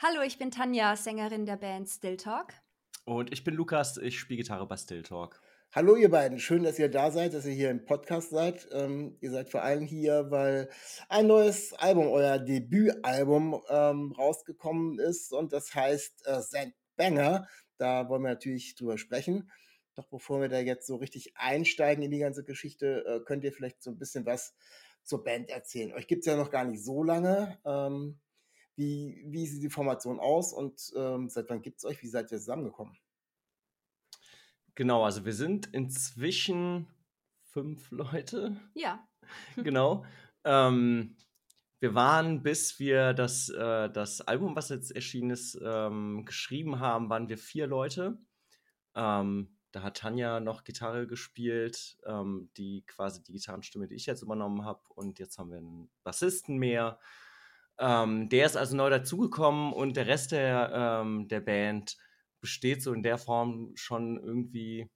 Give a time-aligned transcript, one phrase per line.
[0.00, 2.52] Hallo, ich bin Tanja, Sängerin der Band Still Talk.
[3.04, 5.42] Und ich bin Lukas, ich spiele Gitarre bei Still Talk.
[5.72, 8.68] Hallo ihr beiden, schön, dass ihr da seid, dass ihr hier im Podcast seid.
[8.70, 10.70] Ähm, ihr seid vor allem hier, weil
[11.08, 16.70] ein neues Album, euer Debütalbum, ähm, rausgekommen ist und das heißt äh.
[16.94, 17.48] Banger.
[17.76, 19.50] Da wollen wir natürlich drüber sprechen.
[19.96, 23.52] Doch bevor wir da jetzt so richtig einsteigen in die ganze Geschichte, äh, könnt ihr
[23.52, 24.54] vielleicht so ein bisschen was
[25.02, 25.92] zur Band erzählen.
[25.92, 27.58] Euch gibt es ja noch gar nicht so lange.
[27.64, 28.20] Ähm,
[28.78, 32.00] wie, wie sieht die Formation aus und ähm, seit wann gibt es euch?
[32.00, 32.96] Wie seid ihr zusammengekommen?
[34.76, 36.86] Genau, also wir sind inzwischen
[37.42, 38.56] fünf Leute.
[38.74, 39.06] Ja.
[39.56, 40.06] Genau.
[40.44, 41.16] ähm,
[41.80, 47.10] wir waren, bis wir das, äh, das Album, was jetzt erschienen ist, ähm, geschrieben haben,
[47.10, 48.18] waren wir vier Leute.
[48.94, 54.22] Ähm, da hat Tanja noch Gitarre gespielt, ähm, die quasi die Gitarrenstimme, die ich jetzt
[54.22, 54.80] übernommen habe.
[54.94, 56.98] Und jetzt haben wir einen Bassisten mehr.
[57.80, 61.96] Ähm, der ist also neu dazugekommen und der Rest der, ähm, der Band
[62.40, 64.88] besteht so in der Form schon irgendwie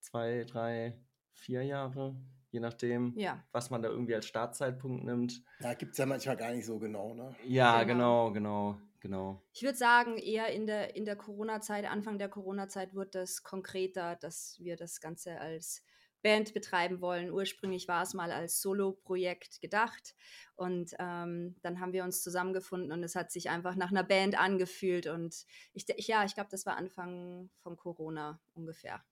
[0.00, 0.98] zwei, drei,
[1.32, 2.16] vier Jahre,
[2.50, 3.42] je nachdem, Ja.
[3.52, 5.42] was man da irgendwie als Startzeitpunkt nimmt.
[5.60, 7.34] Ja, gibt es ja manchmal gar nicht so genau, ne?
[7.46, 8.30] Ja, Genau.
[8.30, 9.42] genau, genau, genau.
[9.52, 14.16] Ich würde sagen, eher in der, in der Corona-Zeit, Anfang der Corona-Zeit wurde das konkreter,
[14.16, 15.82] dass wir das Ganze als
[16.22, 17.30] Band betreiben wollen.
[17.30, 20.14] Ursprünglich war es mal als Solo-Projekt gedacht
[20.56, 24.38] und ähm, dann haben wir uns zusammengefunden und es hat sich einfach nach einer Band
[24.38, 29.02] angefühlt und ich, ja, ich glaube, das war Anfang von Corona ungefähr.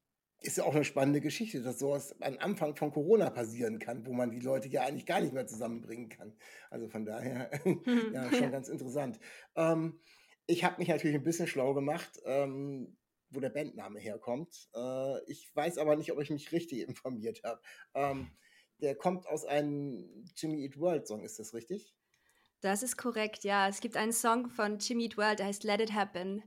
[0.43, 4.13] Ist ja auch eine spannende Geschichte, dass sowas am Anfang von Corona passieren kann, wo
[4.13, 6.37] man die Leute ja eigentlich gar nicht mehr zusammenbringen kann.
[6.71, 7.51] Also von daher,
[8.13, 9.19] ja, schon ganz interessant.
[9.55, 9.99] Ähm,
[10.47, 12.97] ich habe mich natürlich ein bisschen schlau gemacht, ähm,
[13.37, 14.69] wo der Bandname herkommt.
[14.75, 17.61] Äh, ich weiß aber nicht, ob ich mich richtig informiert habe.
[17.95, 18.31] Ähm,
[18.81, 21.95] der kommt aus einem Jimmy Eat World Song, ist das richtig?
[22.61, 23.69] Das ist korrekt, ja.
[23.69, 26.43] Es gibt einen Song von Jimmy Eat World, der heißt Let It Happen.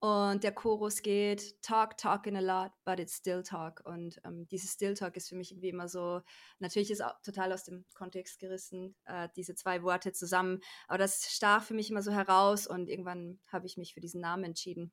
[0.00, 3.80] Und der Chorus geht Talk, talking a lot, but it's still talk.
[3.86, 6.20] Und ähm, dieses Still Talk ist für mich irgendwie immer so,
[6.58, 10.60] natürlich ist auch total aus dem Kontext gerissen, äh, diese zwei Worte zusammen.
[10.88, 14.20] Aber das stach für mich immer so heraus und irgendwann habe ich mich für diesen
[14.20, 14.92] Namen entschieden.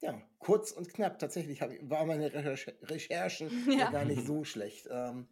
[0.00, 1.18] Ja, kurz und knapp.
[1.18, 3.78] Tatsächlich war meine Recherche, Recherchen ja.
[3.78, 3.90] Ja.
[3.90, 4.88] gar nicht so schlecht.
[4.90, 5.28] Ähm,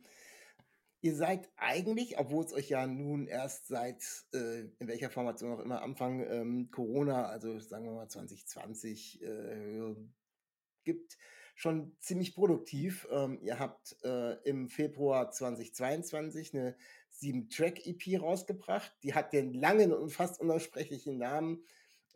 [1.00, 4.02] ihr seid eigentlich, obwohl es euch ja nun erst seit,
[4.34, 9.94] äh, in welcher Formation auch immer, Anfang ähm, Corona, also sagen wir mal 2020, äh,
[10.82, 11.16] gibt,
[11.54, 13.06] schon ziemlich produktiv.
[13.10, 16.76] Ähm, ihr habt äh, im Februar 2022 eine
[17.20, 18.92] 7-Track-EP rausgebracht.
[19.02, 21.64] Die hat den langen und fast unaussprechlichen Namen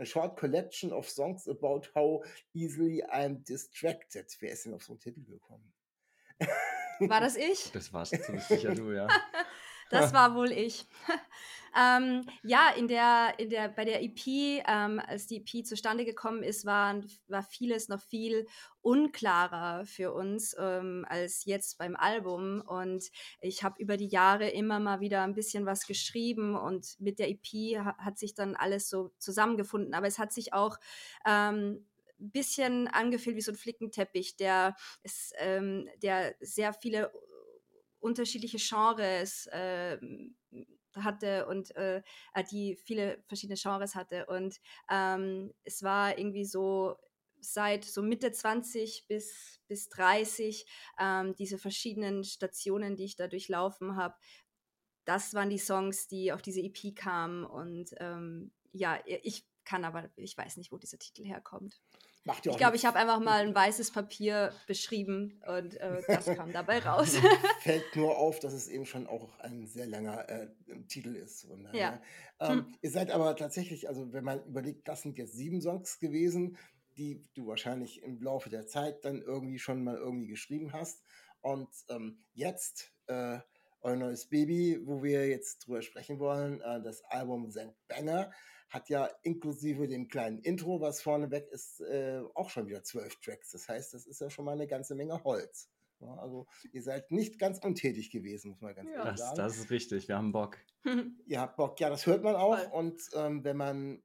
[0.00, 2.24] A Short Collection of Songs About How
[2.54, 4.34] Easily I'm Distracted.
[4.40, 5.70] Wer ist denn auf so einen Titel gekommen?
[7.00, 7.70] War das ich?
[7.72, 9.06] Das war's ziemlich sicher du, ja.
[9.90, 10.86] Das war wohl ich.
[11.78, 14.26] ähm, ja, in der, in der, bei der EP,
[14.66, 18.46] ähm, als die EP zustande gekommen ist, waren, war vieles noch viel
[18.80, 22.62] unklarer für uns ähm, als jetzt beim Album.
[22.62, 23.04] Und
[23.40, 27.28] ich habe über die Jahre immer mal wieder ein bisschen was geschrieben und mit der
[27.28, 29.92] EP ha hat sich dann alles so zusammengefunden.
[29.92, 30.78] Aber es hat sich auch
[31.26, 31.84] ähm,
[32.20, 37.10] bisschen angefühlt wie so ein Flickenteppich, der, ist, ähm, der sehr viele
[38.00, 39.98] unterschiedliche Genres äh,
[40.96, 42.02] hatte und äh,
[42.50, 44.26] die viele verschiedene Genres hatte.
[44.26, 44.60] Und
[44.90, 46.96] ähm, es war irgendwie so
[47.40, 50.66] seit so Mitte 20 bis, bis 30
[50.98, 54.14] ähm, diese verschiedenen Stationen, die ich da durchlaufen habe.
[55.04, 57.44] Das waren die Songs, die auf diese EP kamen.
[57.44, 61.80] Und ähm, ja, ich kann aber, ich weiß nicht, wo dieser Titel herkommt.
[62.24, 66.26] Macht ja Ich glaube, ich habe einfach mal ein weißes Papier beschrieben und äh, das
[66.26, 67.14] kam dabei raus.
[67.60, 70.48] Fällt nur auf, dass es eben schon auch ein sehr langer äh,
[70.88, 71.46] Titel ist.
[71.46, 72.00] Von Ja.
[72.38, 72.56] daher.
[72.58, 76.58] Ähm, Ihr seid aber tatsächlich, also wenn man überlegt, das sind jetzt sieben Songs gewesen,
[76.98, 81.02] die du wahrscheinlich im Laufe der Zeit dann irgendwie schon mal irgendwie geschrieben hast.
[81.40, 83.38] Und ähm, jetzt äh,
[83.80, 87.72] euer neues Baby, wo wir jetzt drüber sprechen wollen, äh, das Album St.
[87.88, 88.30] Banger,
[88.70, 93.50] hat ja inklusive dem kleinen Intro, was vorneweg ist, äh, auch schon wieder zwölf Tracks.
[93.50, 95.68] Das heißt, das ist ja schon mal eine ganze Menge Holz.
[96.00, 98.96] Ja, also ihr seid nicht ganz untätig gewesen, muss man ganz Ja.
[99.04, 99.36] ehrlich Das, sagen.
[99.36, 100.56] das ist richtig, wir haben Bock.
[101.26, 102.56] Ihr habt Bock, ja, das hört man auch.
[102.58, 102.70] Voll.
[102.72, 104.02] Und ähm, wenn man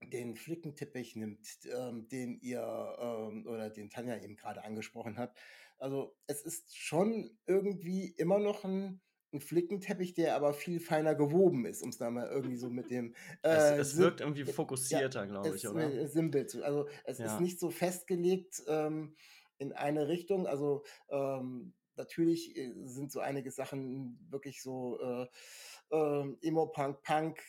[0.00, 1.44] den Flickenteppich nimmt,
[1.76, 2.62] ähm, den ihr
[3.00, 5.36] ähm, oder den Tanja eben gerade angesprochen hat,
[5.78, 9.00] also es ist schon irgendwie immer noch ein,
[9.32, 12.90] ein Flickenteppich, der aber viel feiner gewoben ist, um es da mal irgendwie so mit
[12.90, 13.14] dem
[13.50, 15.98] Es, äh, es Sim- wirkt irgendwie fokussierter, glaube ich, es- oder?
[15.98, 16.62] äh, Simpel zu.
[16.64, 17.24] Also es Ja.
[17.24, 19.16] ist nicht so festgelegt ähm,
[19.58, 20.46] in eine Richtung.
[20.46, 25.26] Also ähm, natürlich äh, sind so einige Sachen wirklich so äh,
[25.90, 27.40] ähm, Emo Punk Punk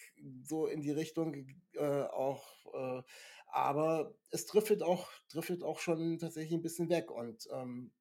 [0.44, 2.66] so in die Richtung äh, auch.
[2.74, 3.04] Äh,
[3.52, 7.92] aber es driftet auch driftet auch schon tatsächlich ein bisschen weg und ähm,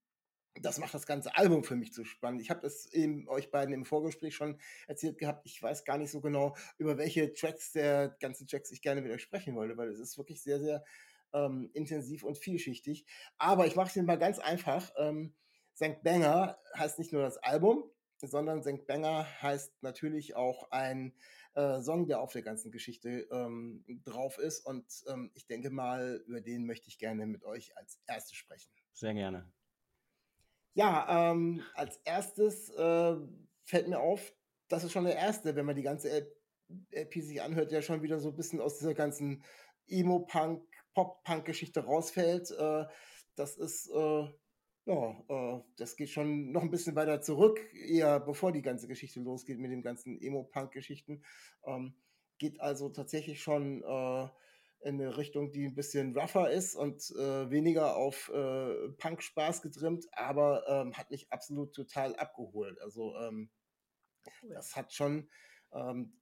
[0.61, 2.41] das macht das ganze Album für mich so spannend.
[2.43, 5.47] Ich habe es eben euch beiden im Vorgespräch schon erzählt gehabt.
[5.47, 9.13] Ich weiß gar nicht so genau, über welche Tracks der ganzen Tracks ich gerne mit
[9.13, 10.85] euch sprechen wollte, weil es ist wirklich sehr, sehr
[11.33, 13.07] ähm, intensiv und vielschichtig.
[13.39, 14.91] Aber ich mache es mal ganz einfach.
[14.99, 15.35] Ähm,
[15.77, 16.03] St.
[16.03, 17.85] Banger heißt nicht nur das Album,
[18.21, 18.87] sondern St.
[18.87, 21.15] Banger heißt natürlich auch ein
[21.55, 24.67] äh, Song, der auf der ganzen Geschichte ähm, drauf ist.
[24.67, 28.71] Und ähm, ich denke mal, über den möchte ich gerne mit euch als erstes sprechen.
[28.93, 29.53] Sehr gerne.
[30.79, 33.17] Ja, ähm, als erstes äh,
[33.65, 34.33] fällt mir auf,
[34.69, 36.09] das ist schon der erste, wenn man die ganze
[36.93, 39.43] LP sich anhört, der schon wieder so ein bisschen aus dieser ganzen
[39.89, 40.63] Emo-Punk,
[40.95, 42.53] Pop-Punk-Geschichte rausfällt.
[42.53, 42.85] Äh,
[43.35, 44.29] das ist, äh,
[44.85, 49.19] ja, äh, das geht schon noch ein bisschen weiter zurück, eher bevor die ganze Geschichte
[49.19, 51.25] losgeht mit den ganzen Emo-Punk-Geschichten.
[51.67, 51.97] Ähm,
[52.39, 54.29] geht also tatsächlich schon äh,
[54.81, 60.07] in eine Richtung, die ein bisschen rougher ist und äh, weniger auf äh, Punk-Spaß getrimmt,
[60.13, 62.81] aber ähm, hat mich absolut total abgeholt.
[62.81, 63.51] Also ähm,
[64.49, 65.31] das hat schon,
[65.73, 66.21] ähm,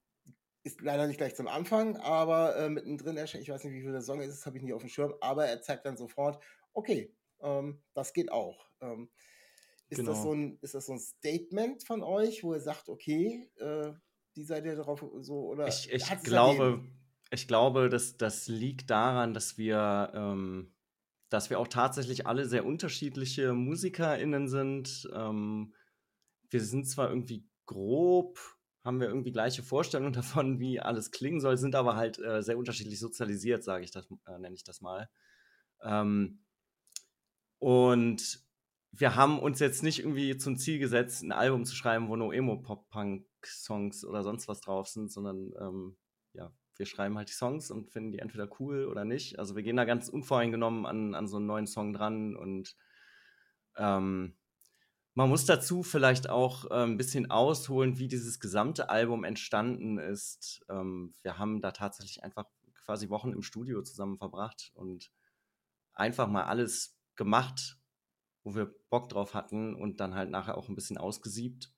[0.62, 3.92] ist leider nicht gleich zum Anfang, aber äh, mittendrin erscheint, ich weiß nicht, wie viel
[3.92, 6.42] der Song ist, das habe ich nicht auf dem Schirm, aber er zeigt dann sofort,
[6.72, 8.66] okay, ähm, das geht auch.
[8.80, 9.10] Ähm,
[9.88, 10.22] ist, das Genau.
[10.22, 13.92] so ein, ist das so ein Statement von euch, wo ihr sagt, okay, äh,
[14.34, 17.05] die seid ihr darauf so, oder Ich, ich glaube, daneben?
[17.30, 20.72] Ich glaube, dass das liegt daran, dass wir, ähm,
[21.28, 25.08] dass wir auch tatsächlich alle sehr unterschiedliche MusikerInnen sind.
[25.12, 25.74] Ähm,
[26.50, 28.38] wir sind zwar irgendwie grob,
[28.84, 32.58] haben wir irgendwie gleiche Vorstellungen davon, wie alles klingen soll, sind aber halt äh, sehr
[32.58, 35.08] unterschiedlich sozialisiert, sage ich das, äh, nenne ich das mal.
[35.82, 36.40] Ähm,
[37.58, 38.40] und
[38.92, 42.32] wir haben uns jetzt nicht irgendwie zum Ziel gesetzt, ein Album zu schreiben, wo nur
[42.32, 45.96] Emo-Pop-Punk-Songs oder sonst was drauf sind, sondern ähm,
[46.78, 49.38] wir schreiben halt die Songs und finden die entweder cool oder nicht.
[49.38, 52.76] Also wir gehen da ganz unvoreingenommen an, an so einen neuen Song dran und
[53.76, 54.36] ähm,
[55.14, 60.64] man muss dazu vielleicht auch äh, ein bisschen ausholen, wie dieses gesamte Album entstanden ist.
[60.68, 62.44] Ähm, wir haben da tatsächlich einfach
[62.74, 65.10] quasi Wochen im Studio zusammen verbracht und
[65.94, 67.78] einfach mal alles gemacht,
[68.44, 71.72] wo wir Bock drauf hatten und dann halt nachher auch ein bisschen ausgesiebt.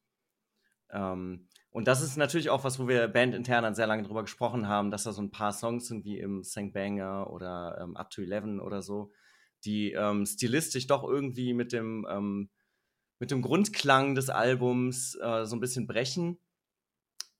[0.91, 1.49] Ähm,
[1.79, 4.91] und das ist natürlich auch was, wo wir bandintern dann sehr lange drüber gesprochen haben,
[4.91, 6.73] dass da so ein paar Songs sind wie im St.
[6.73, 9.13] Banger oder ähm, Up to Eleven oder so,
[9.65, 12.51] die ähm, stilistisch doch irgendwie mit dem, ähm,
[13.21, 16.41] mit dem Grundklang des Albums äh, so ein bisschen brechen,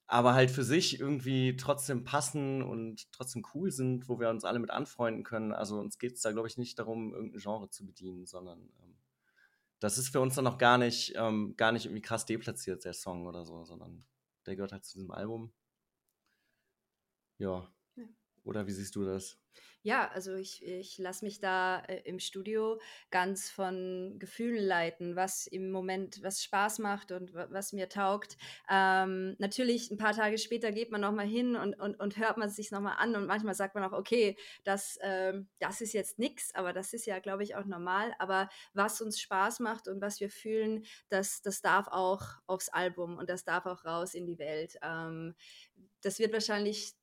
[0.07, 4.61] aber halt für sich irgendwie trotzdem passen und trotzdem cool sind, wo wir uns alle
[4.61, 5.51] mit anfreunden können.
[5.51, 8.95] Also uns geht es da, glaube ich, nicht darum, irgendein Genre zu bedienen, sondern ähm,
[9.81, 12.95] das ist für uns dann noch gar nicht, ähm, gar nicht irgendwie krass deplatziert, der
[12.95, 14.05] Song oder so, sondern
[14.49, 15.53] der gehört halt zu diesem Album.
[17.39, 17.69] Ja.
[18.49, 19.39] Oder wie siehst du das?
[19.83, 25.47] Ja, also ich, ich lasse mich da äh, im Studio ganz von Gefühlen leiten, was
[25.47, 28.37] im Moment, was Spaß macht und wa- was mir taugt.
[28.69, 32.49] Ähm, natürlich, ein paar Tage später geht man nochmal hin und, und, und hört man
[32.49, 36.19] es sich nochmal an und manchmal sagt man auch, okay, das, ähm, das ist jetzt
[36.19, 38.15] nix, aber das ist ja, glaube ich, auch normal.
[38.19, 43.17] Aber was uns Spaß macht und was wir fühlen, das, das darf auch aufs Album
[43.17, 44.77] und das darf auch raus in die Welt.
[44.83, 45.35] Ähm,
[46.03, 46.95] das wird wahrscheinlich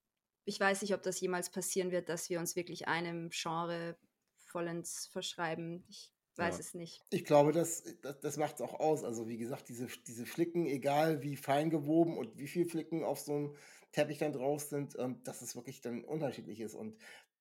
[0.46, 3.98] ich weiß nicht, ob das jemals passieren wird, dass wir uns wirklich einem Genre
[4.38, 5.86] vollends verschreiben.
[5.90, 6.60] Ich weiß Ja.
[6.60, 7.02] es nicht.
[7.12, 9.04] Ich glaube, das, das, das macht es auch aus.
[9.04, 13.20] Also wie gesagt, diese, diese Flicken, egal wie fein gewoben und wie viel Flicken auf
[13.20, 13.56] so einem
[13.92, 16.74] Teppich dann drauf sind, ähm, dass es wirklich dann unterschiedlich ist.
[16.76, 16.98] Und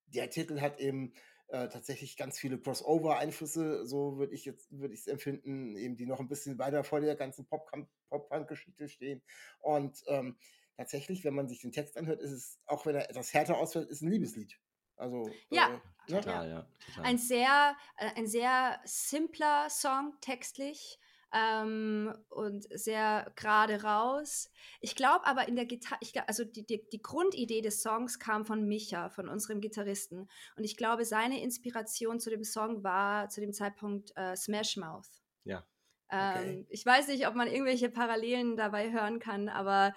[0.07, 1.15] der Titel hat eben
[1.49, 6.07] äh, tatsächlich ganz viele Crossover-Einflüsse, so würde ich jetzt, würde ich es empfinden, eben die
[6.07, 9.23] noch ein bisschen weiter vor der ganzen Pop-Punk-Geschichte stehen.
[9.61, 10.37] Und ähm,
[10.77, 13.89] tatsächlich, wenn man sich den Text anhört, ist es, auch wenn er etwas härter ausfällt,
[13.89, 14.59] ist ein Liebeslied.
[14.97, 16.21] Also Ja, äh, ne?
[16.21, 16.67] Total, ja.
[16.87, 17.05] Total.
[17.05, 20.99] Ein sehr, äh, ein sehr simpler Song textlich
[21.33, 24.51] ähm, und sehr gerade raus.
[24.81, 28.67] Ich glaube aber in der Gitarre, also die, die, die Grundidee des Songs kam von
[28.67, 30.29] Micha, von unserem Gitarristen.
[30.57, 35.09] Und ich glaube, seine Inspiration zu dem Song war zu dem Zeitpunkt äh, Smash Mouth.
[35.43, 35.67] Ja.
[36.09, 36.59] Okay.
[36.59, 39.95] Ähm, ich weiß nicht, ob man irgendwelche Parallelen dabei hören kann, aber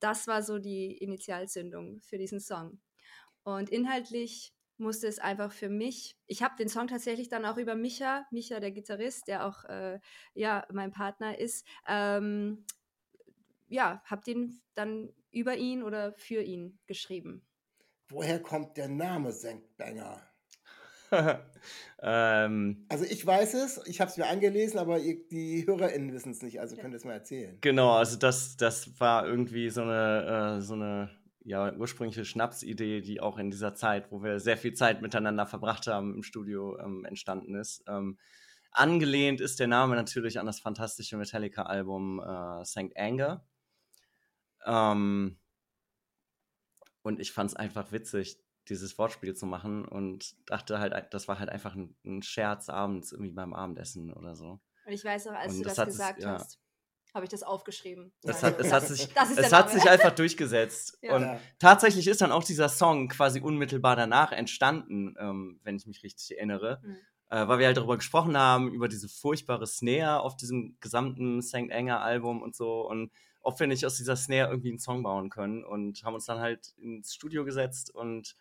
[0.00, 2.80] das war so die Initialzündung für diesen Song.
[3.44, 7.74] Und inhaltlich musste es einfach für mich, ich habe den Song tatsächlich dann auch über
[7.74, 10.00] Micha, Micha der Gitarrist, der auch äh,
[10.34, 12.64] ja mein Partner ist, ähm,
[13.68, 17.46] ja, habe den dann über ihn oder für ihn geschrieben.
[18.08, 20.31] Woher kommt der Name Senkbanger?
[22.02, 26.32] ähm, Also ich weiß es, ich habe es mir angelesen, aber ihr, die HörerInnen wissen
[26.32, 27.58] es nicht, also könnt ihr es mal erzählen.
[27.60, 31.10] genau, also das, das war irgendwie so eine, äh, so eine
[31.44, 35.86] ja, ursprüngliche Schnapsidee, die auch in dieser Zeit, wo wir sehr viel Zeit miteinander verbracht
[35.86, 37.82] haben im Studio, ähm, entstanden ist.
[37.88, 38.18] Ähm,
[38.70, 42.96] angelehnt ist der Name natürlich an das fantastische Metallica-Album äh, St.
[42.96, 43.44] Anger.
[44.64, 45.38] Ähm,
[47.02, 48.38] und ich fand es einfach witzig,
[48.68, 53.12] dieses Wortspiel zu machen und dachte halt, das war halt einfach ein, ein Scherz abends
[53.12, 54.60] irgendwie beim Abendessen oder so.
[54.86, 56.34] Und ich weiß auch, als Und du das das, hat es- gesagt ja.
[56.34, 56.58] hast,
[57.14, 58.12] habe ich das aufgeschrieben.
[58.22, 60.98] Es Nein, hat, es hat sich, das ist es hat sich einfach durchgesetzt.
[61.02, 61.16] Ja.
[61.16, 61.40] Und Ja.
[61.58, 66.36] tatsächlich ist dann auch dieser Song quasi unmittelbar danach entstanden, ähm, wenn ich mich richtig
[66.36, 66.80] erinnere.
[66.82, 66.96] Mhm.
[67.28, 71.70] Äh, weil wir halt darüber gesprochen haben, über diese furchtbare Snare auf diesem gesamten St.
[71.70, 72.86] Anger Album und so.
[72.88, 75.64] Und ob wir nicht aus dieser Snare irgendwie einen Song bauen können.
[75.64, 78.36] Und haben uns dann halt ins Studio gesetzt und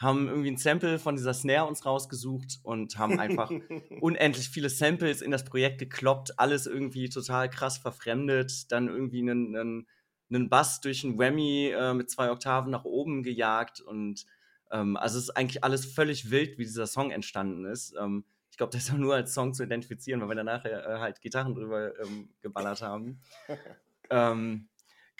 [0.00, 3.50] haben irgendwie ein Sample von dieser Snare uns rausgesucht und haben einfach
[4.00, 9.54] unendlich viele Samples in das Projekt gekloppt, alles irgendwie total krass verfremdet, dann irgendwie einen,
[9.54, 9.86] einen,
[10.30, 14.24] einen Bass durch einen Whammy äh, mit zwei Oktaven nach oben gejagt und
[14.70, 17.94] ähm, also es ist eigentlich alles völlig wild, wie dieser Song entstanden ist.
[18.00, 20.98] Ähm, ich glaube, das ist auch nur als Song zu identifizieren, weil wir danach äh,
[20.98, 23.20] halt Gitarren drüber ähm, geballert haben.
[24.10, 24.69] ähm,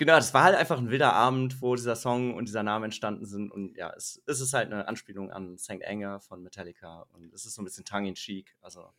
[0.00, 3.26] genau, das war halt einfach ein wilder Abend, wo dieser Song und dieser Name entstanden
[3.26, 3.52] sind.
[3.52, 5.84] Und ja, es, es ist halt eine Anspielung an St.
[5.84, 7.06] Anger von Metallica.
[7.12, 8.56] Und es ist so ein bisschen tongue-in-cheek.
[8.62, 8.90] Also,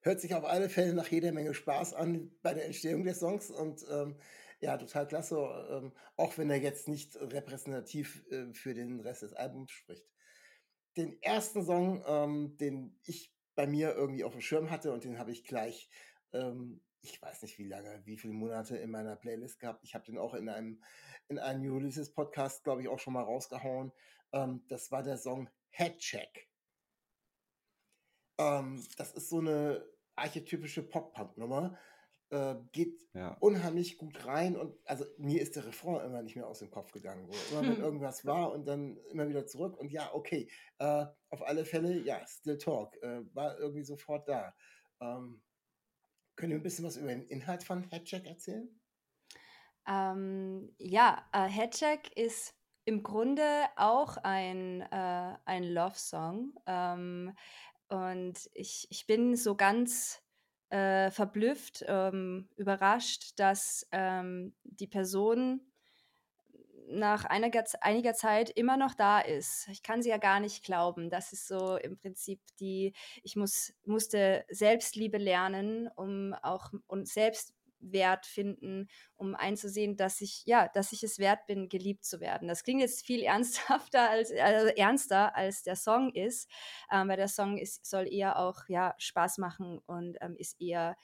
[0.00, 3.50] Hört sich auf alle Fälle nach jeder Menge Spaß an bei der Entstehung des Songs
[3.50, 4.16] und ähm,
[4.60, 5.36] ja, total klasse,
[5.70, 10.08] ähm, auch wenn er jetzt nicht repräsentativ äh, für den Rest des Albums spricht.
[10.96, 15.18] Den ersten Song, ähm, den ich bei mir irgendwie auf dem Schirm hatte und den
[15.18, 15.88] habe ich gleich,
[16.32, 19.84] ähm, ich weiß nicht wie lange, wie viele Monate in meiner Playlist gehabt.
[19.84, 20.82] Ich habe den auch in einem,
[21.28, 23.92] in einem New Releases Podcast, glaube ich, auch schon mal rausgehauen.
[24.32, 26.48] Ähm, das war der Song Headcheck.
[28.38, 29.84] Ähm, das ist so eine
[30.16, 31.78] archetypische Pop-Punk-Nummer.
[32.30, 33.38] Äh, geht ja.
[33.40, 36.92] unheimlich gut rein und also mir ist der Refrain immer nicht mehr aus dem Kopf
[36.92, 37.26] gegangen.
[37.50, 41.64] Immer wenn irgendwas war und dann immer wieder zurück und ja, okay, äh, auf alle
[41.64, 44.54] Fälle, ja, Still Talk äh, war irgendwie sofort da.
[45.00, 45.40] Ähm,
[46.38, 48.68] können wir ein bisschen was über den Inhalt von Headcheck erzählen?
[49.88, 52.54] Ähm, ja, äh, Headcheck ist
[52.84, 53.42] im Grunde
[53.76, 56.54] auch ein, äh, ein Love-Song.
[56.66, 57.34] Ähm,
[57.88, 60.22] und ich, ich bin so ganz
[60.70, 65.60] äh, verblüfft, ähm, überrascht, dass ähm, die Person
[66.90, 69.68] nach einiger, einiger Zeit immer noch da ist.
[69.68, 71.10] Ich kann sie ja gar nicht glauben.
[71.10, 78.26] Das ist so im Prinzip die, ich muss, musste Selbstliebe lernen, um auch und Selbstwert
[78.26, 82.48] finden, um einzusehen, dass ich, ja, dass ich es wert bin, geliebt zu werden.
[82.48, 86.50] Das klingt jetzt viel ernsthafter als, also ernster als der Song ist,
[86.90, 90.96] ähm, weil der Song ist, soll eher auch ja, Spaß machen und ähm, ist eher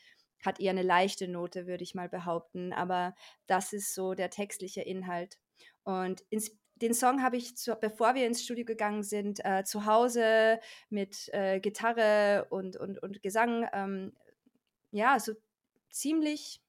[0.45, 2.75] hat eher eine leichte Note, würde ich mal behaupten.
[2.75, 3.15] Aber
[3.47, 5.39] das ist so der textliche Inhalt.
[5.85, 9.87] Und ins, den Song habe ich, zu, bevor wir ins Studio gegangen sind, äh, zu
[9.87, 10.61] Hause
[10.91, 14.13] mit äh, Gitarre und, und, und Gesang, ähm,
[14.91, 15.35] ja, so
[15.91, 16.63] ziemlich,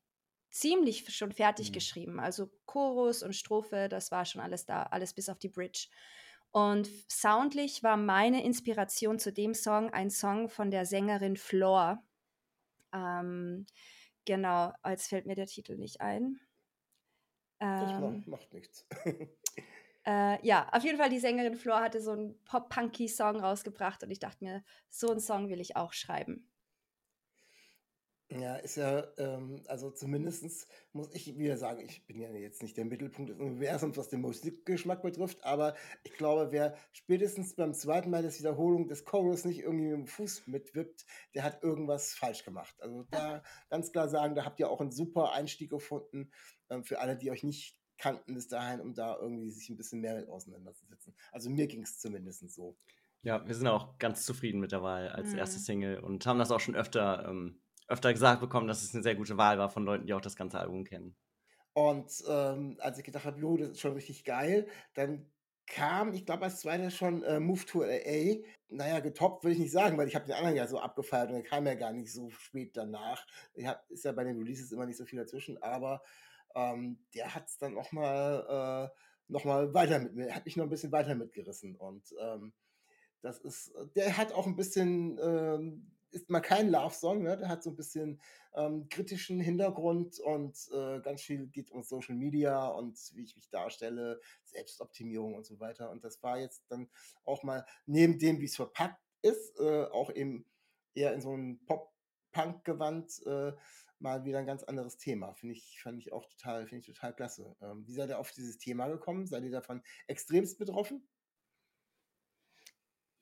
[0.51, 1.73] ziemlich schon fertig Mhm.
[1.73, 2.19] geschrieben.
[2.19, 5.87] Also Chorus und Strophe, das war schon alles da, alles bis auf die Bridge.
[6.51, 12.01] Und soundlich war meine Inspiration zu dem Song ein Song von der Sängerin Floor.
[12.93, 13.65] Ähm,
[14.25, 16.39] genau, jetzt fällt mir der Titel nicht ein.
[17.59, 18.85] Das Ähm, macht, macht nichts.
[20.05, 24.19] äh, ja, auf jeden Fall, die Sängerin Floor hatte so einen Pop-Punky-Song rausgebracht und ich
[24.19, 26.49] dachte mir, so einen Song will ich auch schreiben.
[28.31, 32.75] Ja, ist ja, ähm, also zumindestens muss ich wieder sagen, ich bin ja jetzt nicht
[32.75, 38.09] der Mittelpunkt des Universums, was den Musikgeschmack betrifft, aber ich glaube, wer spätestens beim zweiten
[38.09, 41.05] Mal des Wiederholung des Chorus nicht irgendwie mit dem Fuß mitwippt,
[41.35, 42.75] der hat irgendwas falsch gemacht.
[42.81, 46.31] Also da ganz klar sagen, da habt ihr auch einen super Einstieg gefunden
[46.71, 50.01] ähm, für alle, die euch nicht kannten bis dahin, um da irgendwie sich ein bisschen
[50.01, 51.15] mehr mit auseinanderzusetzen.
[51.31, 52.75] Also mir ging es zumindest so.
[53.21, 55.39] Ja, wir sind auch ganz zufrieden mit der Wahl als Mhm.
[55.39, 59.03] erste Single und haben das auch schon öfter, ähm, öfter gesagt bekommen, dass es eine
[59.03, 61.15] sehr gute Wahl war von Leuten, die auch das ganze Album kennen.
[61.73, 65.29] Und ähm, als ich gedacht habe, jo, das ist schon richtig geil, dann
[65.67, 68.37] kam, ich glaube, als zweites schon äh, Move to LA.
[68.69, 71.35] Naja, getoppt will ich nicht sagen, weil ich habe den anderen ja so abgefeiert und
[71.35, 73.25] der kam ja gar nicht so spät danach.
[73.53, 76.01] Ich hab, ist ja bei den Releases immer nicht so viel dazwischen, aber
[76.55, 80.65] ähm, der hat es dann nochmal äh, noch mal weiter mit mir, hat mich noch
[80.65, 81.75] ein bisschen weiter mitgerissen.
[81.75, 82.53] Und ähm,
[83.21, 87.37] das ist, der hat auch ein bisschen, ähm, ist mal kein Love-Song, ne?
[87.37, 88.21] der hat so ein bisschen
[88.55, 93.49] ähm, kritischen Hintergrund und äh, ganz viel geht um Social Media und wie ich mich
[93.49, 95.91] darstelle, Selbstoptimierung und so weiter.
[95.91, 96.89] Und das war jetzt dann
[97.25, 100.45] auch mal neben dem, wie es verpackt ist, äh, auch eben
[100.93, 103.51] eher in so ein Pop-Punk-Gewand äh,
[103.99, 105.33] mal wieder ein ganz anderes Thema.
[105.33, 107.55] Finde ich, fand ich auch total, finde ich total klasse.
[107.61, 109.27] Ähm, wie seid ihr auf dieses Thema gekommen?
[109.27, 111.05] Seid ihr davon extremst betroffen?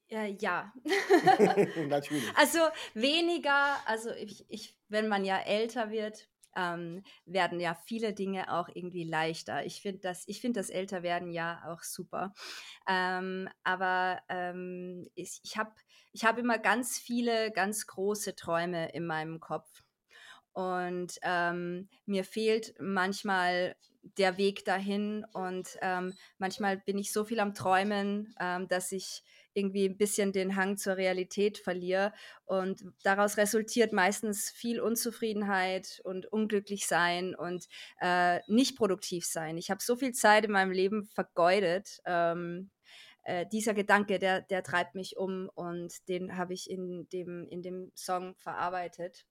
[0.09, 0.73] Äh, ja.
[1.87, 2.23] Natürlich.
[2.35, 2.59] Also
[2.93, 8.69] weniger, also ich, ich, wenn man ja älter wird, ähm, werden ja viele Dinge auch
[8.73, 9.65] irgendwie leichter.
[9.65, 12.33] Ich finde das, ich finde das Älterwerden ja auch super.
[12.87, 15.71] Ähm, aber ähm, ich, ich habe
[16.11, 19.83] ich hab immer ganz viele, ganz große Träume in meinem Kopf.
[20.53, 27.39] Und ähm, mir fehlt manchmal der Weg dahin und ähm, manchmal bin ich so viel
[27.39, 32.13] am Träumen, ähm, dass ich irgendwie ein bisschen den Hang zur Realität verliere.
[32.45, 37.67] Und daraus resultiert meistens viel Unzufriedenheit und unglücklich sein und
[38.01, 39.57] äh, nicht produktiv sein.
[39.57, 41.99] Ich habe so viel Zeit in meinem Leben vergeudet.
[42.05, 42.71] Ähm,
[43.23, 47.61] äh, dieser Gedanke, der, der treibt mich um und den habe ich in dem, in
[47.61, 49.25] dem Song verarbeitet.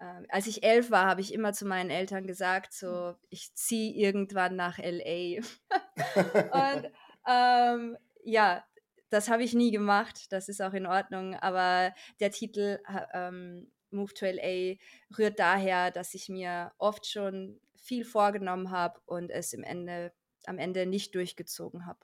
[0.00, 3.92] Ähm, als ich elf war, habe ich immer zu meinen Eltern gesagt, so, ich ziehe
[3.92, 5.40] irgendwann nach LA.
[6.52, 6.92] und
[7.28, 8.64] ähm, ja,
[9.10, 12.80] das habe ich nie gemacht, das ist auch in Ordnung, aber der Titel
[13.12, 14.76] ähm, Move to LA
[15.16, 20.12] rührt daher, dass ich mir oft schon viel vorgenommen habe und es im Ende,
[20.46, 22.00] am Ende nicht durchgezogen habe.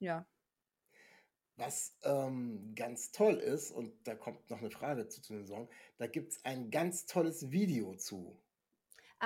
[0.00, 0.26] Ja.
[1.56, 5.68] Was ähm, ganz toll ist, und da kommt noch eine Frage zu, zu dem Song,
[5.98, 8.40] da gibt es ein ganz tolles Video zu.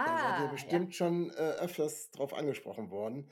[0.04, 0.96] da seid ihr Ah, bestimmt ja.
[0.96, 3.30] schon äh, öfters drauf angesprochen worden.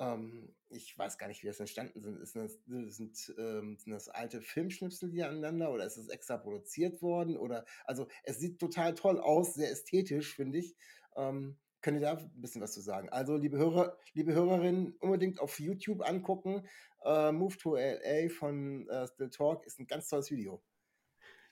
[0.00, 2.18] Ähm, ich weiß gar nicht, wie das entstanden sind.
[2.20, 7.02] Ist das, sind, ähm, sind das alte Filmschnipsel hier aneinander oder ist es extra produziert
[7.02, 7.36] worden?
[7.36, 10.74] Oder also es sieht total toll aus, sehr ästhetisch, finde ich.
[11.16, 13.08] Ähm, könnt ihr da ein bisschen was zu sagen?
[13.10, 16.66] Also, liebe Hörer, liebe Hörerinnen, unbedingt auf YouTube angucken.
[17.04, 20.62] Äh, Move to LA von äh, Still Talk ist ein ganz tolles Video.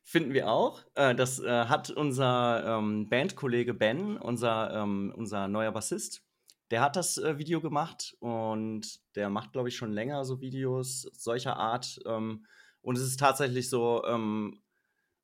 [0.05, 0.85] Finden wir auch.
[0.95, 6.23] Äh, das äh, hat unser ähm, Bandkollege Ben, unser, ähm, unser neuer Bassist,
[6.71, 11.03] der hat das äh, Video gemacht und der macht, glaube ich, schon länger so Videos
[11.13, 12.01] solcher Art.
[12.07, 12.47] Ähm,
[12.83, 14.63] und es ist tatsächlich so ähm,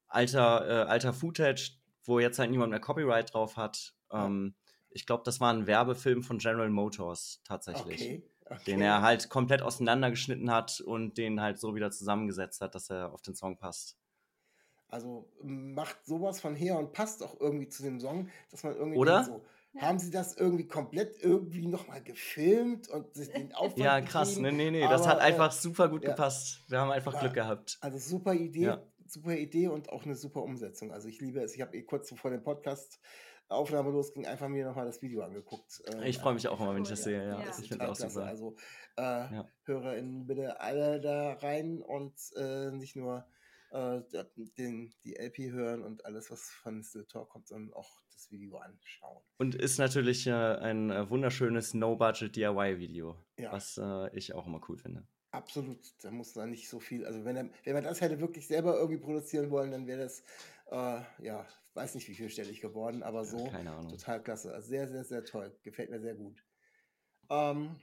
[0.09, 1.73] alter, äh, alter Footage,
[2.05, 3.95] wo jetzt halt niemand mehr Copyright drauf hat.
[4.11, 4.55] Ähm,
[4.91, 8.01] ich glaube, das war ein Werbefilm von General Motors tatsächlich.
[8.01, 8.23] Okay.
[8.47, 8.65] okay.
[8.67, 13.13] Den er halt komplett auseinandergeschnitten hat und den halt so wieder zusammengesetzt hat, dass er
[13.13, 13.99] auf den Song passt.
[14.89, 18.99] Also macht sowas von her und passt auch irgendwie zu dem Song, dass man irgendwie
[18.99, 19.25] Oder?
[19.25, 19.45] so,
[19.77, 24.35] haben sie das irgendwie komplett irgendwie nochmal gefilmt und sich den Aufwand Ja, krass.
[24.37, 24.57] betrieben?
[24.57, 24.89] Nee, nee, nee.
[24.89, 26.11] Das hat äh, einfach super gut ja.
[26.11, 26.61] gepasst.
[26.69, 27.79] Wir haben einfach War- Glück gehabt.
[27.81, 28.83] Also super Idee, Ja.
[29.07, 30.93] super Idee und auch eine super Umsetzung.
[30.93, 31.55] Also ich liebe es.
[31.55, 33.01] Ich habe eh kurz bevor der Podcast
[33.49, 35.83] Aufnahme losging, einfach mir nochmal das Video angeguckt.
[35.93, 37.19] Ähm, Ich freue mich auch immer, wenn ich das sehe.
[37.23, 37.45] Ja, Ja.
[37.47, 38.09] das ich finde auch klasse.
[38.15, 38.27] super.
[38.27, 38.57] Also
[38.97, 39.49] äh, Ja.
[39.65, 43.27] HörerInnen bitte alle da rein und äh, nicht nur
[43.75, 44.03] äh,
[44.57, 48.57] den, die LP hören und alles, was von Still Talk kommt, sondern auch das Video
[48.59, 49.23] anschauen.
[49.39, 53.53] Und ist natürlich äh, ein äh, wunderschönes No-Budget-DIY-Video, Ja.
[53.53, 55.07] was äh, ich auch immer cool finde.
[55.33, 57.05] Absolut, da muss da nicht so viel.
[57.05, 60.23] Also wenn, er, wenn man das hätte wirklich selber irgendwie produzieren wollen, dann wäre das,
[60.71, 63.89] äh, ja, weiß nicht wie vielstellig geworden, aber so Ahnung.
[63.89, 64.55] total klasse.
[64.55, 65.53] Also sehr, sehr, sehr toll.
[65.65, 66.45] Gefällt mir sehr gut.
[67.31, 67.81] Ähm,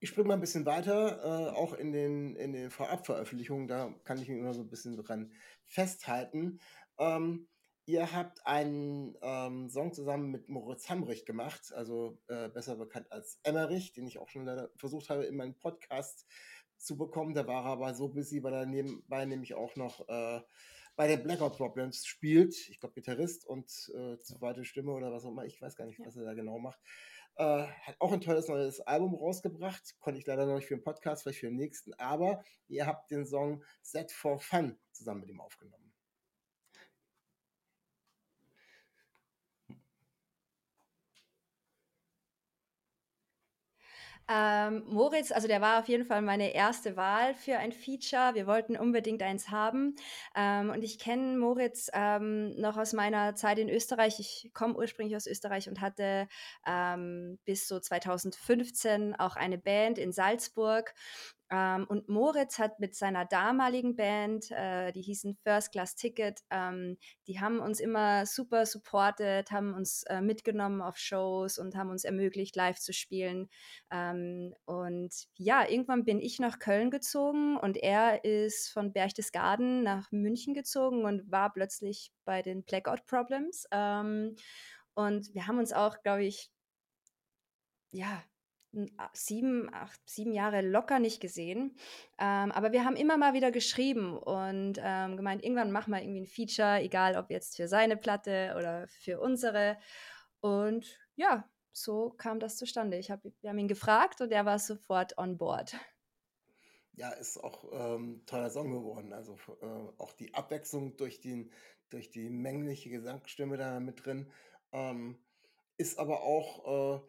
[0.00, 4.20] ich springe mal ein bisschen weiter, äh, auch in den, in den Vorabveröffentlichungen, da kann
[4.20, 5.30] ich mich immer so ein bisschen dran
[5.66, 6.58] festhalten.
[6.98, 7.48] Ähm,
[7.84, 13.40] ihr habt einen ähm, Song zusammen mit Moritz Hamrich gemacht, also äh, besser bekannt als
[13.42, 16.26] Emmerich, den ich auch schon versucht habe, in meinen Podcast
[16.78, 17.34] zu bekommen.
[17.34, 20.40] Da war er aber so busy, weil er nebenbei nämlich auch noch äh,
[20.96, 22.54] bei den Blackout Problems spielt.
[22.70, 25.44] Ich glaube, Gitarrist und äh, zweite Stimme oder was auch immer.
[25.44, 26.80] Ich weiß gar nicht, was er da genau macht.
[27.40, 29.98] Äh, hat auch ein tolles neues Album rausgebracht.
[29.98, 31.94] Konnte ich leider noch nicht für den Podcast, vielleicht für den nächsten.
[31.94, 35.89] Aber ihr habt den Song Set for Fun zusammen mit ihm aufgenommen.
[44.32, 48.34] Ähm, Moritz, also der war auf jeden Fall meine erste Wahl für ein Feature.
[48.34, 49.96] Wir wollten unbedingt eins haben.
[50.36, 54.20] Ähm, und ich kenne Moritz ähm, noch aus meiner Zeit in Österreich.
[54.20, 56.28] Ich komme ursprünglich aus Österreich und hatte
[56.64, 60.94] ähm, bis so 2015 auch eine Band in Salzburg.
[61.50, 66.96] Ähm, und Moritz hat mit seiner damaligen Band, äh, die hießen First Class Ticket, ähm,
[67.26, 72.04] die haben uns immer super supportet, haben uns äh, mitgenommen auf Shows und haben uns
[72.04, 73.48] ermöglicht, live zu spielen.
[73.90, 80.12] Ähm, und ja, irgendwann bin ich nach Köln gezogen und er ist von Berchtesgaden nach
[80.12, 83.66] München gezogen und war plötzlich bei den Blackout Problems.
[83.72, 84.36] Ähm,
[84.94, 86.50] und wir haben uns auch, glaube ich,
[87.92, 88.22] ja,
[89.12, 91.76] sieben, acht, sieben Jahre locker nicht gesehen.
[92.18, 96.20] Ähm, aber wir haben immer mal wieder geschrieben und ähm, gemeint, irgendwann machen wir irgendwie
[96.20, 99.76] ein Feature, egal ob jetzt für seine Platte oder für unsere.
[100.40, 102.98] Und ja, so kam das zustande.
[102.98, 105.76] Ich hab, wir haben ihn gefragt und er war sofort on board.
[106.94, 109.12] Ja, ist auch ähm, toller Song geworden.
[109.12, 109.66] Also äh,
[109.98, 111.52] auch die Abwechslung durch, den,
[111.88, 114.30] durch die männliche Gesangsstimme da mit drin.
[114.72, 115.18] Ähm,
[115.76, 117.00] ist aber auch äh,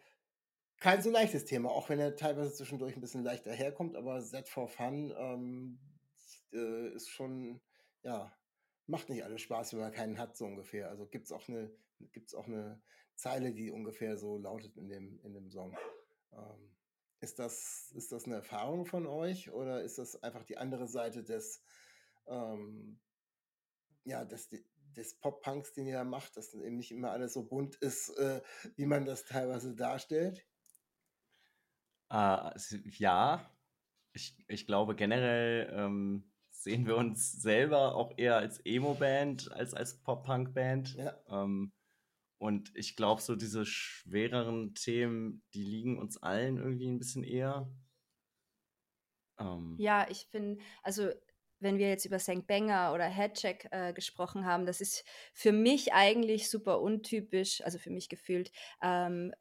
[0.81, 4.49] kein so leichtes Thema, auch wenn er teilweise zwischendurch ein bisschen leichter herkommt, aber Set
[4.49, 5.79] for Fun ähm,
[6.51, 7.61] äh, ist schon,
[8.01, 8.35] ja,
[8.87, 10.89] macht nicht alles Spaß, wenn man keinen hat, so ungefähr.
[10.89, 11.71] Also gibt es auch eine,
[12.35, 12.81] auch eine
[13.15, 15.77] Zeile, die ungefähr so lautet in dem, in dem Song.
[16.33, 16.75] Ähm,
[17.19, 21.23] ist, das, ist das eine Erfahrung von euch oder ist das einfach die andere Seite
[21.23, 21.61] des,
[22.25, 22.99] ähm,
[24.03, 24.49] ja, des,
[24.95, 28.41] des Pop-Punks, den ihr da macht, dass eben nicht immer alles so bunt ist, äh,
[28.75, 30.43] wie man das teilweise darstellt?
[32.11, 32.51] Äh,
[32.97, 33.49] ja,
[34.13, 40.01] ich, ich glaube generell ähm, sehen wir uns selber auch eher als Emo-Band als als
[40.01, 40.95] Pop-Punk-Band.
[40.95, 41.17] Ja.
[41.29, 41.71] Ähm,
[42.37, 47.71] und ich glaube, so diese schwereren Themen, die liegen uns allen irgendwie ein bisschen eher.
[49.39, 51.11] Ähm, ja, ich finde, also
[51.59, 52.47] wenn wir jetzt über St.
[52.47, 57.91] Banger oder Headcheck äh, gesprochen haben, das ist für mich eigentlich super untypisch, also für
[57.91, 59.33] mich gefühlt, ähm,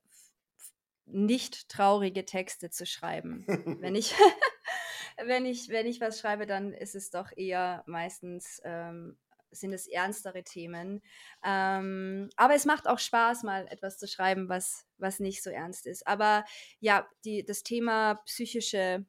[1.13, 3.45] nicht traurige Texte zu schreiben.
[3.81, 4.15] wenn ich
[5.25, 9.17] wenn ich wenn ich was schreibe, dann ist es doch eher meistens ähm,
[9.53, 11.03] sind es ernstere Themen.
[11.45, 15.87] Ähm, aber es macht auch Spaß, mal etwas zu schreiben, was, was nicht so ernst
[15.87, 16.07] ist.
[16.07, 16.45] Aber
[16.79, 19.05] ja, die, das Thema psychische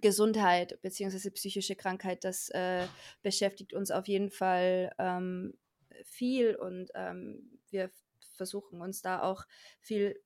[0.00, 1.30] Gesundheit bzw.
[1.30, 2.86] psychische Krankheit, das äh,
[3.22, 5.54] beschäftigt uns auf jeden Fall ähm,
[6.04, 7.90] viel und ähm, wir
[8.36, 9.44] versuchen uns da auch
[9.80, 10.20] viel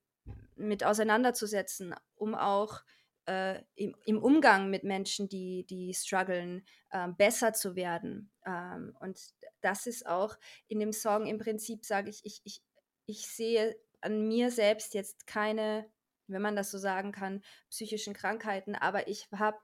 [0.55, 2.81] mit auseinanderzusetzen, um auch
[3.25, 8.31] äh, im, im, Umgang mit Menschen, die, die strugglen, äh, besser zu werden.
[8.45, 9.19] Ähm, und
[9.61, 12.61] das ist auch in dem Song im Prinzip, sage ich, ich, ich,
[13.05, 15.89] ich sehe an mir selbst jetzt keine,
[16.27, 19.57] wenn man das so sagen kann, psychischen Krankheiten, aber ich habe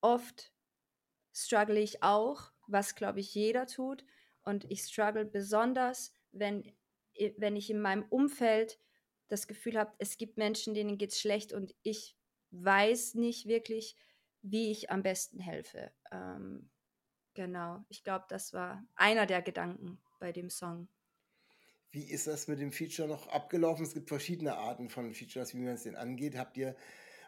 [0.00, 0.52] oft
[1.32, 4.04] struggle ich auch, was glaube ich jeder tut.
[4.42, 6.72] Und ich struggle besonders, wenn,
[7.36, 8.78] wenn ich in meinem Umfeld
[9.28, 12.16] das Gefühl habe, es gibt Menschen, denen geht es schlecht und ich
[12.50, 13.96] weiß nicht wirklich,
[14.42, 15.92] wie ich am besten helfe.
[16.12, 16.70] Ähm,
[17.34, 20.88] genau, ich glaube, das war einer der Gedanken bei dem Song.
[21.90, 23.84] Wie ist das mit dem Feature noch abgelaufen?
[23.84, 26.36] Es gibt verschiedene Arten von Features, wie man es denn angeht.
[26.36, 26.76] Habt ihr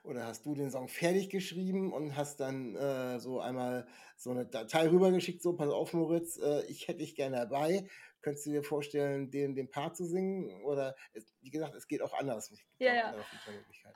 [0.08, 4.46] oder hast du den Song fertig geschrieben und hast dann äh, so einmal so eine
[4.46, 7.86] Datei rübergeschickt, so pass auf Moritz, äh, ich hätte dich gerne dabei.
[8.20, 10.50] Könntest du dir vorstellen, den, den Part zu singen?
[10.62, 10.96] Oder
[11.40, 12.50] wie gesagt, es geht auch anders.
[12.78, 13.14] Ja, ja.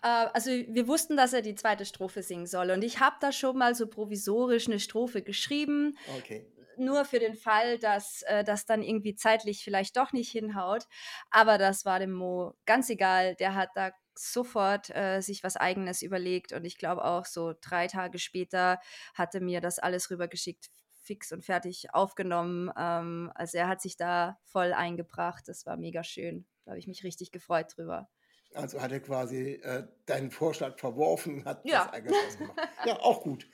[0.02, 2.70] Äh, also wir wussten, dass er die zweite Strophe singen soll.
[2.70, 5.96] Und ich habe da schon mal so provisorisch eine Strophe geschrieben.
[6.18, 6.46] Okay
[6.78, 10.84] nur für den Fall, dass äh, das dann irgendwie zeitlich vielleicht doch nicht hinhaut.
[11.30, 13.34] Aber das war dem Mo ganz egal.
[13.36, 17.86] Der hat da sofort äh, sich was eigenes überlegt und ich glaube auch so drei
[17.86, 18.80] Tage später
[19.14, 20.70] hatte mir das alles rübergeschickt,
[21.02, 22.70] fix und fertig aufgenommen.
[22.76, 25.48] Ähm, also er hat sich da voll eingebracht.
[25.48, 26.46] Das war mega schön.
[26.64, 28.08] Da habe ich mich richtig gefreut drüber.
[28.54, 31.84] Also hat er quasi äh, deinen Vorschlag verworfen und hat ja.
[31.84, 32.58] das eigenes gemacht.
[32.86, 33.46] Ja, auch gut.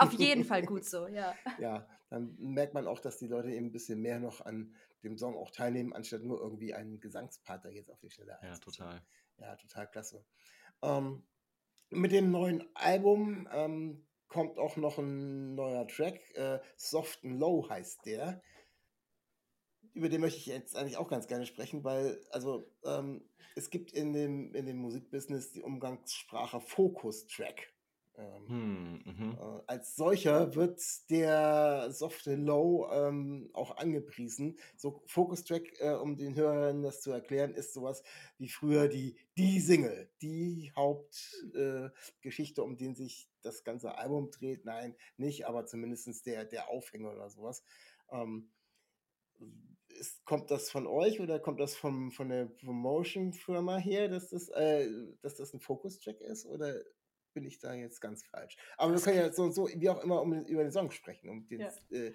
[0.00, 1.34] Auf jeden Fall gut so, ja.
[1.58, 5.16] Ja, dann merkt man auch, dass die Leute eben ein bisschen mehr noch an dem
[5.16, 9.02] Song auch teilnehmen, anstatt nur irgendwie einen Gesangspartner jetzt auf die Stelle Ja, total.
[9.38, 10.24] Ja, total klasse.
[10.82, 11.24] Ähm,
[11.90, 16.20] mit dem neuen Album ähm, kommt auch noch ein neuer Track.
[16.34, 18.42] Äh, Soft and Low heißt der.
[19.94, 23.92] Über den möchte ich jetzt eigentlich auch ganz gerne sprechen, weil, also, ähm, es gibt
[23.92, 27.72] in dem, in dem Musikbusiness die Umgangssprache Focus-Track.
[28.22, 29.38] Ähm, Hm, mhm.
[29.38, 30.80] äh, als solcher wird
[31.10, 34.58] der Softe Low ähm, auch angepriesen.
[34.76, 38.02] So Focus Track, äh, um den Hörern das zu erklären, ist sowas
[38.38, 44.64] wie früher die, die Single, die Hauptgeschichte, äh, um den sich das ganze Album dreht.
[44.64, 47.64] Nein, nicht, aber zumindest der, der Aufhänger oder sowas.
[48.10, 48.50] Ähm,
[49.88, 54.48] ist, kommt das von euch oder kommt das vom, von der Promotion-Firma her, dass das,
[54.50, 54.88] äh,
[55.20, 56.46] dass das ein Focus-Track ist?
[56.46, 56.82] Oder
[57.32, 58.56] bin ich da jetzt ganz falsch?
[58.76, 61.28] Aber wir können ja so und so, wie auch immer, um, über den Song sprechen,
[61.28, 61.68] um den, Ja.
[61.90, 62.12] äh,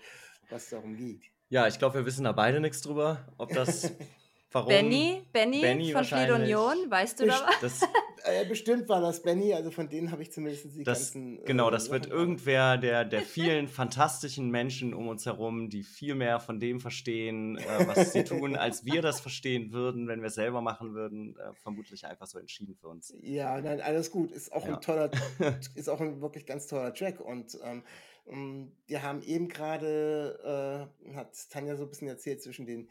[0.50, 1.24] was darum geht.
[1.50, 3.92] Ja, ich glaube, wir wissen da beide nichts drüber, ob das,
[4.52, 4.70] warum.
[4.70, 6.56] Benny, Benny, Benny von Fleet wahrscheinlich.
[6.56, 7.60] Union, weißt du da was?
[7.62, 7.80] Das,
[8.28, 11.44] Äh, bestimmt war das Benny, also von denen habe ich zumindest die das, ganzen.
[11.46, 16.16] genau, äh, das wird irgendwer der, der vielen fantastischen Menschen um uns herum, die viel
[16.16, 20.28] mehr von dem verstehen, äh, was sie tun, als wir das verstehen würden, wenn wir
[20.28, 23.14] es selber machen würden, äh, vermutlich einfach so entschieden für uns.
[23.22, 24.32] Ja, nein, alles gut.
[24.32, 24.76] Ist auch Ja.
[24.76, 25.10] ein toller,
[25.76, 27.20] ist auch ein wirklich ganz toller Track.
[27.22, 27.84] Und ähm,
[28.28, 32.90] ähm, wir haben eben gerade, äh, hat Tanja so ein bisschen erzählt, zwischen den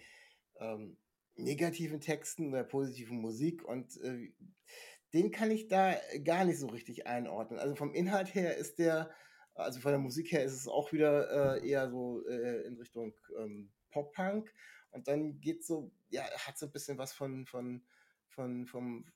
[0.58, 0.96] ähm,
[1.36, 3.62] negativen Texten und der positiven Musik.
[3.64, 4.32] Und äh,
[5.16, 7.58] den kann ich da gar nicht so richtig einordnen.
[7.58, 9.10] Also vom Inhalt her ist der,
[9.54, 13.14] also von der Musik her ist es auch wieder äh, eher so äh, in Richtung
[13.38, 14.52] ähm, Pop-Punk.
[14.90, 17.82] Und dann geht so, ja, hat so ein bisschen was von, von,
[18.28, 19.06] von, vom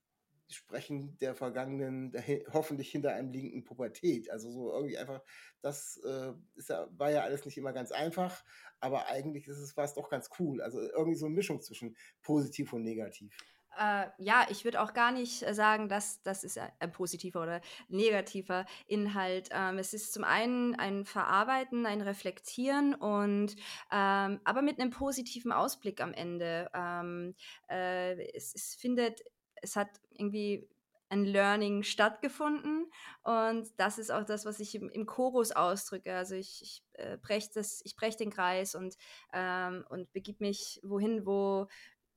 [0.49, 4.31] Sprechen der vergangenen, der, hoffentlich hinter einem liegenden Pubertät.
[4.31, 5.23] Also so irgendwie einfach,
[5.61, 8.43] das äh, ist ja, war ja alles nicht immer ganz einfach,
[8.81, 10.63] aber eigentlich ist es, war es doch ganz cool.
[10.63, 13.37] Also irgendwie so eine Mischung zwischen positiv und negativ.
[13.79, 17.61] Äh, ja, ich würde auch gar nicht äh, sagen, dass das ist ein positiver oder
[17.89, 19.49] negativer Inhalt.
[19.53, 23.55] Ähm, es ist zum einen ein Verarbeiten, ein Reflektieren und
[23.93, 26.69] ähm, aber mit einem positiven Ausblick am Ende.
[26.75, 27.35] Ähm,
[27.69, 29.23] äh, es, es findet,
[29.63, 30.69] es hat irgendwie
[31.09, 32.91] ein Learning stattgefunden
[33.25, 36.15] und das ist auch das, was ich im, im Chorus ausdrücke.
[36.15, 37.51] Also ich, ich äh, breche
[37.97, 38.97] breche den Kreis und
[39.33, 41.67] ähm, und begib mich wohin, wo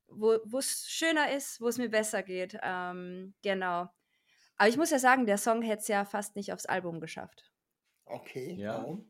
[0.08, 2.58] wo wo es schöner ist, wo es mir besser geht.
[2.62, 3.88] Ähm, genau.
[4.58, 7.52] Aber ich muss ja sagen, der Song hätte es ja fast nicht aufs Album geschafft.
[8.06, 8.78] Okay, Ja.
[8.78, 9.10] warum?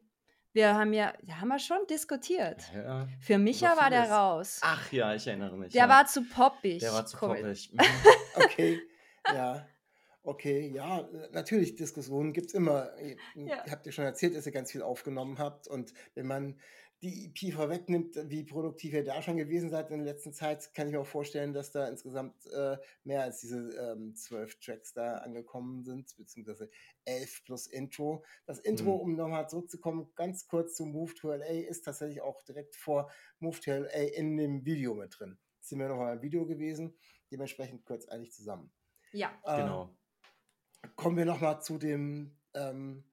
[0.55, 2.61] Wir haben ja, ja haben wir schon diskutiert.
[2.75, 3.07] Ja.
[3.19, 4.59] Für Micha war der raus.
[4.61, 5.73] Ach ja, ich erinnere mich.
[5.73, 5.89] der ja.
[5.89, 6.79] war zu poppig.
[6.79, 7.35] Der war zu Cool.
[7.37, 7.71] poppig.
[7.73, 7.81] Mhm.
[8.35, 8.79] Okay,
[9.33, 9.67] ja.
[10.25, 12.95] Okay, ja, natürlich, Diskussionen gibt es immer.
[12.99, 13.63] Ihr Ja.
[13.65, 15.67] ihr habt ja schon erzählt, dass ihr ganz viel aufgenommen habt.
[15.67, 16.59] Und wenn man
[17.03, 20.87] die EP vorwegnimmt, wie produktiv ihr da schon gewesen seid in der letzten Zeit, kann
[20.87, 25.17] ich mir auch vorstellen, dass da insgesamt äh, mehr als diese ähm, zwölf Tracks da
[25.17, 26.69] angekommen sind, beziehungsweise
[27.05, 28.23] elf plus Intro.
[28.45, 29.01] Das Intro, Mhm.
[29.01, 33.59] um nochmal zurückzukommen, ganz kurz zu Move to LA, ist tatsächlich auch direkt vor Move
[33.59, 35.37] to LA in dem Video mit drin.
[35.59, 36.95] Sind wir nochmal im Video gewesen,
[37.31, 38.71] dementsprechend kurz eigentlich zusammen.
[39.11, 39.37] Ja.
[39.43, 39.95] Äh, Genau.
[40.95, 43.03] kommen wir nochmal zu dem ähm,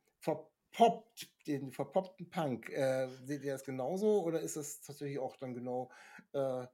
[0.70, 2.68] verpoppt, den verpoppten Punk.
[2.70, 5.90] Äh, seht ihr das genauso oder ist das tatsächlich auch dann genau
[6.32, 6.66] äh,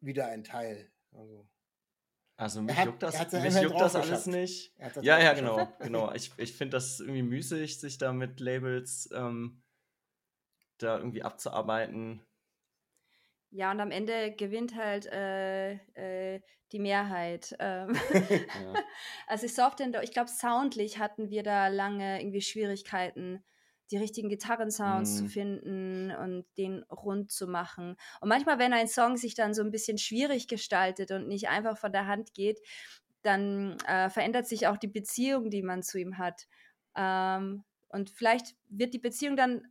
[0.00, 0.90] wieder ein Teil?
[1.12, 1.46] Also,
[2.36, 4.74] Also mich hat- juckt das, mich juckt das alles nicht.
[4.78, 6.12] das Ja, ja, genau, genau.
[6.12, 9.62] Ich, ich finde das irgendwie müßig, sich da mit Labels ähm,
[10.78, 12.24] da irgendwie abzuarbeiten.
[13.50, 15.72] Ja, und am Ende gewinnt halt äh,
[16.34, 16.40] äh,
[16.72, 17.56] die Mehrheit.
[17.58, 17.92] Ähm,
[18.54, 18.82] Ja.
[19.26, 23.44] also Soft and ich glaube, soundlich hatten wir da lange irgendwie Schwierigkeiten,
[23.90, 25.28] die richtigen Gitarrensounds zu Mhm.
[25.28, 27.96] finden und den rund zu machen.
[28.20, 31.76] Und manchmal, wenn ein Song sich dann so ein bisschen schwierig gestaltet und nicht einfach
[31.76, 32.60] von der Hand geht,
[33.22, 36.46] dann äh, verändert sich auch die Beziehung, die man zu ihm hat.
[36.96, 39.64] Ähm, und vielleicht wird die Beziehung dann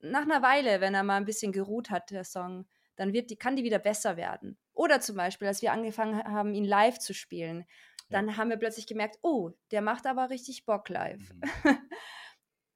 [0.00, 2.66] nach einer Weile, wenn er mal ein bisschen geruht hat, der Song,
[2.98, 4.58] dann wird die, kann die wieder besser werden.
[4.74, 7.64] Oder zum Beispiel, als wir angefangen haben, ihn live zu spielen,
[8.10, 11.22] dann haben wir plötzlich gemerkt, oh, der macht aber richtig Bock live.
[11.32, 11.40] Mhm.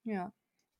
[0.05, 0.33] ja.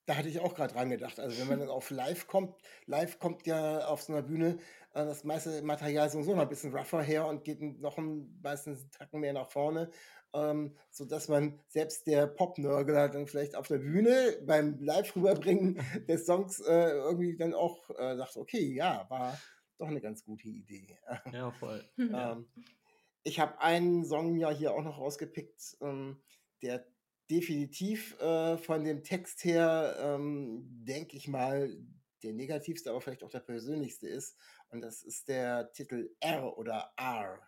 [0.07, 1.21] Da hatte ich auch gerade dran gedacht.
[1.21, 4.59] Also wenn man dann auf Live kommt, Live kommt ja auf so einer Bühne
[4.95, 8.83] äh, das meiste Material sowieso noch ein bisschen rougher her und geht noch ein, meistens
[8.83, 9.91] einen Tacken mehr nach vorne,
[10.35, 16.27] ähm, sodass man selbst der Pop-Nörgler dann vielleicht auf der Bühne beim Live rüberbringen des
[16.27, 19.38] Songs äh, irgendwie dann auch äh, sagt, okay, ja, war
[19.79, 20.99] doch eine ganz gute Idee.
[21.33, 21.85] ja, voll.
[21.99, 22.47] Ähm,
[23.25, 26.21] ich habe einen Song ja hier auch noch rausgepickt, ähm,
[26.61, 26.85] der
[27.31, 31.77] definitiv äh, von dem Text her, ähm, denke ich mal,
[32.23, 34.37] der negativste, aber vielleicht auch der persönlichste ist.
[34.71, 37.40] Und das ist der Titel R oder R.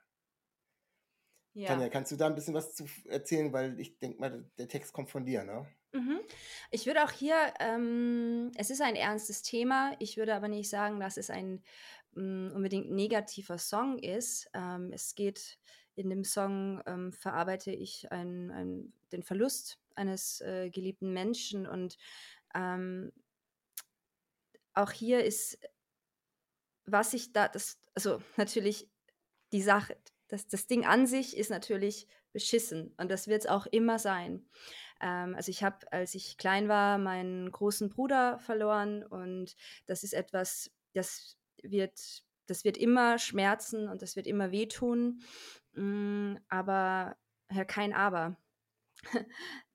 [1.54, 1.68] Ja.
[1.68, 3.52] Tanja, kannst du da ein bisschen was zu erzählen?
[3.52, 5.66] Weil ich denke mal, der Text kommt von dir, ne?
[5.92, 6.20] Mhm.
[6.72, 10.98] Ich würde auch hier, ähm, es ist ein ernstes Thema, ich würde aber nicht sagen,
[10.98, 11.62] dass es ein
[12.14, 14.50] mm, unbedingt negativer Song ist.
[14.52, 15.58] Ähm, es geht
[15.94, 21.96] in dem Song, ähm, verarbeite ich ein, ein, den Verlust eines äh, geliebten Menschen und
[22.52, 23.12] ähm,
[24.74, 25.58] auch hier ist,
[26.86, 28.90] was ich da, das, also natürlich
[29.52, 29.96] die Sache,
[30.28, 34.46] das, das Ding an sich ist natürlich beschissen und das wird es auch immer sein.
[35.00, 39.56] Ähm, also ich habe, als ich klein war, meinen großen Bruder verloren und
[39.86, 45.20] das ist etwas, das wird, das wird immer schmerzen und das wird immer wehtun.
[45.72, 47.16] Mm, aber,
[47.50, 48.36] ja, kein Aber.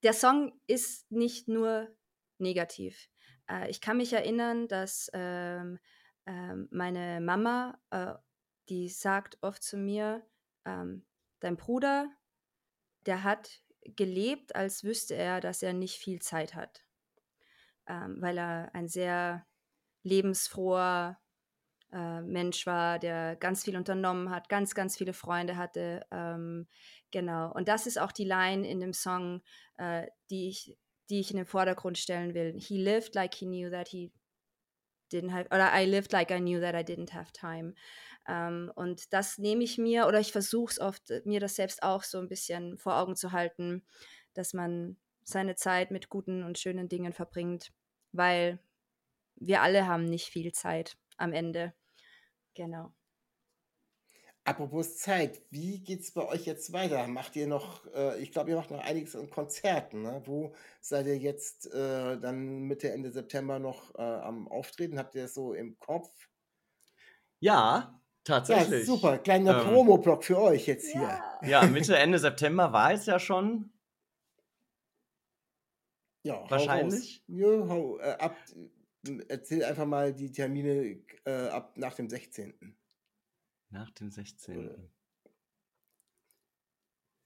[0.03, 1.95] Der Song ist nicht nur
[2.37, 3.09] negativ.
[3.49, 5.79] Äh, ich kann mich erinnern, dass ähm,
[6.25, 8.13] ähm, meine Mama, äh,
[8.69, 10.25] die sagt oft zu mir,
[10.69, 11.05] ähm,
[11.39, 12.09] dein Bruder,
[13.05, 13.61] der hat
[13.95, 16.83] gelebt, als wüsste er, dass er nicht viel Zeit hat,
[17.87, 19.45] ähm, weil er ein sehr
[20.03, 21.19] lebensfroher
[21.91, 26.05] äh, Mensch war, der ganz viel unternommen hat, ganz, ganz viele Freunde hatte.
[26.11, 26.67] Ähm,
[27.11, 27.51] genau.
[27.53, 29.41] Und das ist auch die Line in dem Song,
[29.77, 30.77] äh, die, ich,
[31.09, 32.53] die ich in den Vordergrund stellen will.
[32.59, 34.11] He lived like he knew that he
[35.11, 37.73] didn't have, oder I lived like I knew that I didn't have time.
[38.27, 41.83] Ähm, und das nehme ich mir, oder ich versuche es oft, äh, mir das selbst
[41.83, 43.83] auch so ein bisschen vor Augen zu halten,
[44.33, 47.71] dass man seine Zeit mit guten und schönen Dingen verbringt,
[48.11, 48.59] weil
[49.35, 51.73] wir alle haben nicht viel Zeit am Ende.
[52.55, 52.93] Genau.
[54.49, 57.07] Apropos Zeit, wie geht's bei euch jetzt weiter?
[57.07, 60.23] Macht ihr noch, äh, ich glaube, ihr macht noch einiges an Konzerten, ne?
[60.25, 64.97] Wo seid ihr jetzt äh, dann Mitte, Ende September noch äh, am Auftreten?
[64.97, 66.09] Habt ihr das so im Kopf?
[67.39, 68.85] Ja, Ja, tatsächlich.
[68.87, 71.01] super, kleiner Ähm, Promo-Block für euch jetzt hier.
[71.03, 71.39] Ja.
[71.43, 73.71] Ja, Mitte, Ende September war es ja schon.
[76.23, 76.67] Ja, hau raus.
[76.67, 77.23] Wahrscheinlich.
[77.27, 78.35] Ja, hau, äh, ab,
[79.07, 82.75] äh, erzähl einfach mal die Termine äh, ab nach dem 16.
[83.69, 84.89] Nach dem 16.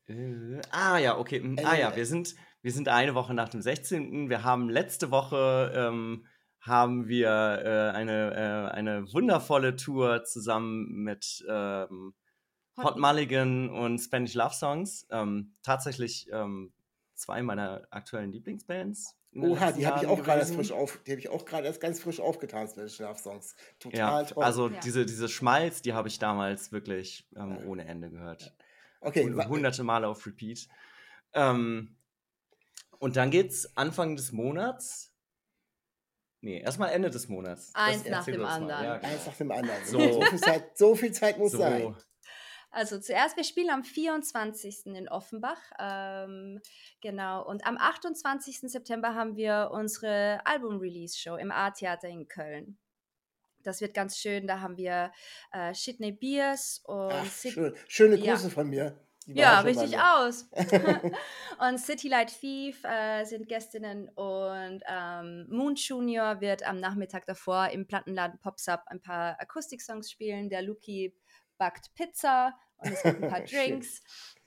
[0.07, 1.39] Äh, ah ja, okay.
[1.39, 4.29] mm, Ah Äh, ja, wir sind, wir sind eine Woche nach dem 16.
[4.29, 6.27] Wir haben letzte Woche ähm,
[6.59, 12.13] haben wir äh, eine, äh, eine wundervolle Tour zusammen mit ähm,
[12.77, 15.05] Hot Hot- Mulligan und Spanish Love Songs.
[15.11, 16.73] Ähm, tatsächlich ähm,
[17.13, 19.15] zwei meiner aktuellen Lieblingsbands.
[19.35, 21.81] Oha, die habe ich auch gerade erst frisch auf, die habe ich auch gerade erst
[21.81, 23.55] ganz frisch aufgetan, Special Schlafsongs.
[23.79, 24.43] Total Ja, toll.
[24.43, 24.79] also Ja.
[24.81, 27.65] diese, diese Schmalz, die habe ich damals wirklich ähm, Ja.
[27.65, 28.55] ohne Ende gehört.
[29.01, 30.67] okay, wa- hunderte Male auf Repeat.
[31.33, 31.97] Ähm,
[32.99, 35.13] und dann geht's Anfang des Monats.
[36.41, 37.71] Nee, erstmal Ende des Monats.
[37.73, 38.49] Das Eins nach erzähl dem mal.
[38.55, 38.83] anderen.
[38.85, 39.13] Ja, genau.
[39.13, 39.85] eins nach dem anderen.
[39.85, 39.99] So.
[39.99, 41.57] So, viel, Zeit, so viel Zeit muss so.
[41.57, 41.95] sein.
[42.73, 44.87] Also zuerst, wir spielen am 24.
[44.87, 45.59] in Offenbach.
[45.79, 46.59] Ähm,
[47.01, 47.45] genau.
[47.47, 48.61] Und am 28.
[48.61, 52.77] September haben wir unsere Album-Release-Show im A-Theater in Köln.
[53.61, 54.47] Das wird ganz schön.
[54.47, 55.11] Da haben wir
[55.51, 57.75] äh, Shitney Beers und Ach, Sid- schön.
[57.87, 58.33] Schöne Ja.
[58.33, 58.99] Grüße von mir.
[59.27, 60.49] Ja, richtig aus.
[61.59, 67.69] und City Light Thief äh, sind Gästinnen und ähm, Moon Junior wird am Nachmittag davor
[67.69, 70.49] im Plattenladen Pops Up ein paar Akustik-Songs spielen.
[70.49, 71.15] Der Luki
[71.57, 73.41] backt Pizza und es gibt ein paar.
[73.45, 74.01] Drinks.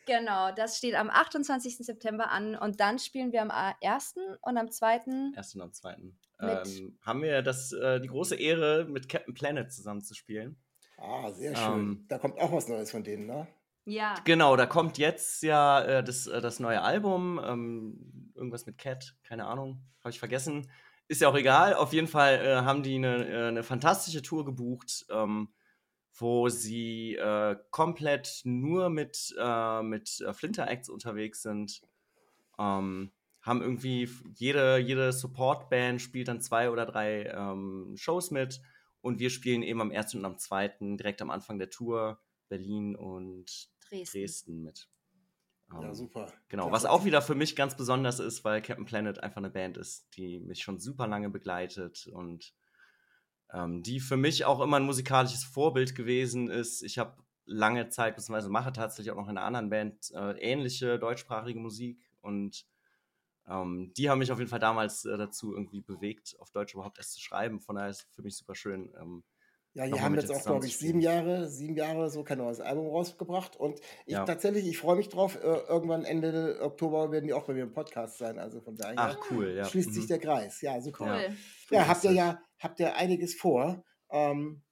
[0.07, 1.79] Genau, das steht am 28.
[1.79, 4.15] September an und dann spielen wir am 1.
[4.43, 5.33] und am 2.
[5.35, 6.19] Erst und am zweiten.
[6.39, 10.57] Mit- Ähm, haben wir das, äh, die große Ehre, mit Captain Planet zusammen zu spielen.
[10.99, 11.73] Ah, sehr schön.
[11.75, 13.49] Ähm, da kommt auch was Neues von denen, ne?
[13.85, 17.41] Ja, Genau, da kommt jetzt ja äh, das, äh, das neue Album.
[17.45, 20.71] Ähm, irgendwas mit Cat, keine Ahnung, habe ich vergessen.
[21.09, 21.75] Ist ja auch egal.
[21.75, 25.49] Auf jeden Fall äh, haben die eine, äh, eine fantastische Tour gebucht, ähm,
[26.19, 31.83] wo sie äh, komplett nur mit, äh, mit äh, Flinter-Acts unterwegs sind.
[32.59, 38.61] Ähm, haben irgendwie jede, jede Support-Band spielt dann zwei oder drei ähm, Shows mit.
[39.01, 40.17] Und wir spielen eben am 1.
[40.17, 40.97] und am 2.
[40.97, 44.19] direkt am Anfang der Tour Berlin und Dresden.
[44.19, 44.89] Dresden mit.
[45.71, 46.33] Ja, Ähm, super.
[46.49, 49.77] Genau, was auch wieder für mich ganz besonders ist, weil Captain Planet einfach eine Band
[49.77, 52.55] ist, die mich schon super lange begleitet und
[53.53, 56.83] ähm, die für mich auch immer ein musikalisches Vorbild gewesen ist.
[56.83, 60.99] Ich habe lange Zeit, beziehungsweise mache tatsächlich auch noch in einer anderen Band äh, ähnliche
[60.99, 62.67] deutschsprachige Musik und
[63.49, 66.99] ähm, die haben mich auf jeden Fall damals äh, dazu irgendwie bewegt, auf Deutsch überhaupt
[66.99, 67.61] erst zu schreiben.
[67.61, 68.93] Von daher ist es für mich super schön.
[69.01, 69.23] Ähm,
[69.77, 71.01] Ja, die haben jetzt auch, glaube ich, sieben.
[71.03, 73.57] Jahre, sieben Jahre so kein neues Album rausgebracht.
[73.57, 74.25] Und ich Ja.
[74.25, 75.37] tatsächlich, ich freue mich drauf.
[75.37, 78.39] Äh, irgendwann Ende Oktober werden die auch bei mir im Podcast sein.
[78.39, 79.67] Also von daher Ach, cool, ja.
[79.67, 80.09] schließt sich Mhm.
[80.09, 80.63] der Kreis.
[80.63, 81.21] Ja, super.
[81.29, 81.37] Cool.
[81.77, 83.85] Ja, habt ihr ja, habt ihr einiges vor.
[84.11, 84.63] Ähm,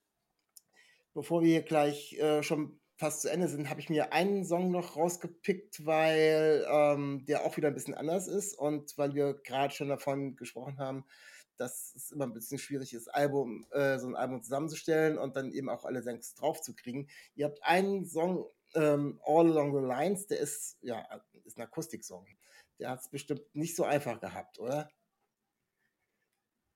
[1.12, 4.70] bevor wir hier gleich äh, schon fast zu Ende sind, habe ich mir einen Song
[4.70, 9.74] noch rausgepickt, weil ähm, der auch wieder ein bisschen anders ist und weil wir gerade
[9.74, 11.04] schon davon gesprochen haben,
[11.56, 15.52] dass es immer ein bisschen schwierig ist, Album, äh, so ein Album zusammenzustellen und dann
[15.52, 17.08] eben auch alle Songs draufzukriegen.
[17.34, 21.04] Ihr habt einen Song, ähm, All Along the Lines, der ist, ja,
[21.44, 22.26] ist ein Akustiksong.
[22.78, 24.90] Der hat es bestimmt nicht so einfach gehabt, oder?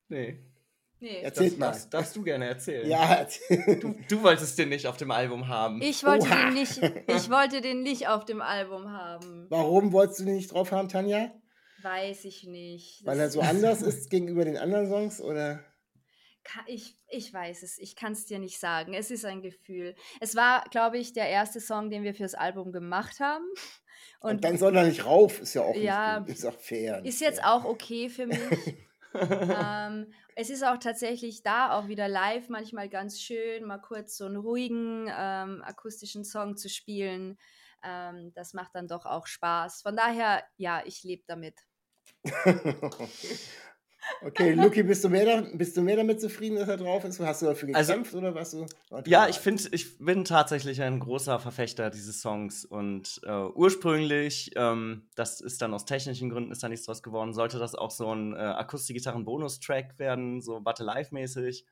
[0.08, 0.44] Nee.
[1.00, 1.20] Nee.
[1.22, 1.66] Erzählt Das mal.
[1.66, 2.88] darfst, darfst du gerne erzählen.
[2.88, 3.78] Ja, erzähl.
[3.78, 5.80] Du, du wolltest den nicht auf dem Album haben.
[5.80, 6.46] Ich wollte, Oha.
[6.46, 6.76] den nicht,
[7.06, 9.46] ich wollte den nicht auf dem Album haben.
[9.48, 11.30] Warum wolltest du den nicht drauf haben, Tanja?
[11.82, 13.04] Weiß ich nicht.
[13.04, 15.64] Weil er so anders ist gegenüber den anderen Songs, oder?
[16.66, 18.94] Ich, ich weiß es, ich kann es dir nicht sagen.
[18.94, 19.94] Es ist ein Gefühl.
[20.20, 23.44] Es war, glaube ich, der erste Song, den wir fürs Album gemacht haben.
[24.20, 26.38] Und, Und, dann soll er nicht rauf, ist ja auch Ja, nicht.
[26.38, 27.04] Ist auch fair.
[27.04, 28.38] ist jetzt auch okay für mich.
[29.14, 34.24] ähm, es ist auch tatsächlich da auch wieder live manchmal ganz schön, mal kurz so
[34.24, 37.38] einen ruhigen ähm, akustischen Song zu spielen.
[37.84, 39.82] Ähm, das macht dann doch auch Spaß.
[39.82, 41.54] Von daher, ja, ich lebe damit.
[44.22, 47.20] okay, Luki, bist du, mehr da, bist du mehr damit zufrieden, dass er drauf ist?
[47.20, 48.66] Hast du dafür Also- gekämpft oder was du?
[49.06, 55.08] Ja, ich finde, ich bin tatsächlich ein großer Verfechter dieses Songs und äh, ursprünglich, ähm,
[55.14, 58.12] das ist dann aus technischen Gründen ist da nichts draus geworden, sollte das auch so
[58.14, 61.66] ein äh, Akustikgitarren-Bonus-Track werden, so Battle Live-mäßig.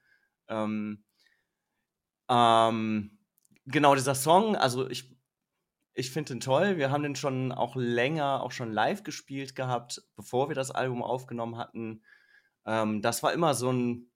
[0.49, 1.05] Ähm,
[2.29, 3.19] ähm,
[3.67, 5.16] genau dieser Song, also ich,
[5.97, 6.77] ich finde den toll.
[6.77, 11.03] Wir haben den schon auch länger, auch schon live gespielt gehabt, bevor wir das Album
[11.03, 12.03] aufgenommen hatten.
[12.67, 14.11] Ähm, das war immer so ein,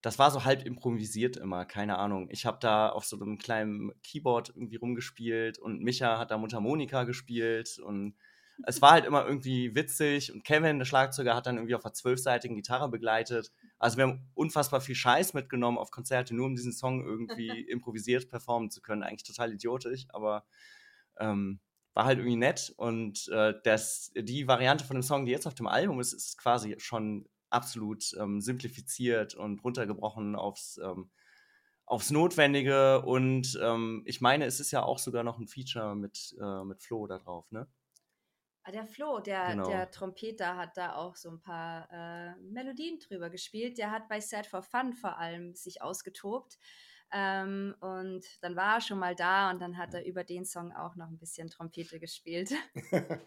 [0.00, 2.28] das war so halb improvisiert immer, keine Ahnung.
[2.30, 7.04] Ich habe da auf so einem kleinen Keyboard irgendwie rumgespielt und Micha hat da Mundharmonika
[7.04, 8.16] gespielt und
[8.64, 11.94] es war halt immer irgendwie witzig und Kevin, der Schlagzeuger, hat dann irgendwie auf einer
[11.94, 13.52] zwölfseitigen Gitarre begleitet.
[13.78, 18.28] Also wir haben unfassbar viel Scheiß mitgenommen auf Konzerte, nur um diesen Song irgendwie improvisiert
[18.28, 19.02] performen zu können.
[19.02, 20.44] Eigentlich total idiotisch, aber
[21.18, 21.60] ähm,
[21.94, 22.72] war halt irgendwie nett.
[22.76, 26.38] Und äh, das, die Variante von dem Song, die jetzt auf dem Album ist, ist
[26.38, 31.10] quasi schon absolut ähm, simplifiziert und runtergebrochen aufs, ähm,
[31.86, 33.02] aufs Notwendige.
[33.02, 36.82] Und ähm, ich meine, es ist ja auch sogar noch ein Feature mit, äh, mit
[36.82, 37.68] Flo da drauf, ne?
[38.64, 39.64] Ah, der Flo, der, Genau.
[39.66, 43.76] der Trompeter, hat da auch so ein paar äh, Melodien drüber gespielt.
[43.76, 46.58] Der hat bei Sad for Fun vor allem sich ausgetobt.
[47.14, 50.72] Ähm, und dann war er schon mal da und dann hat er über den Song
[50.72, 52.52] auch noch ein bisschen Trompete gespielt.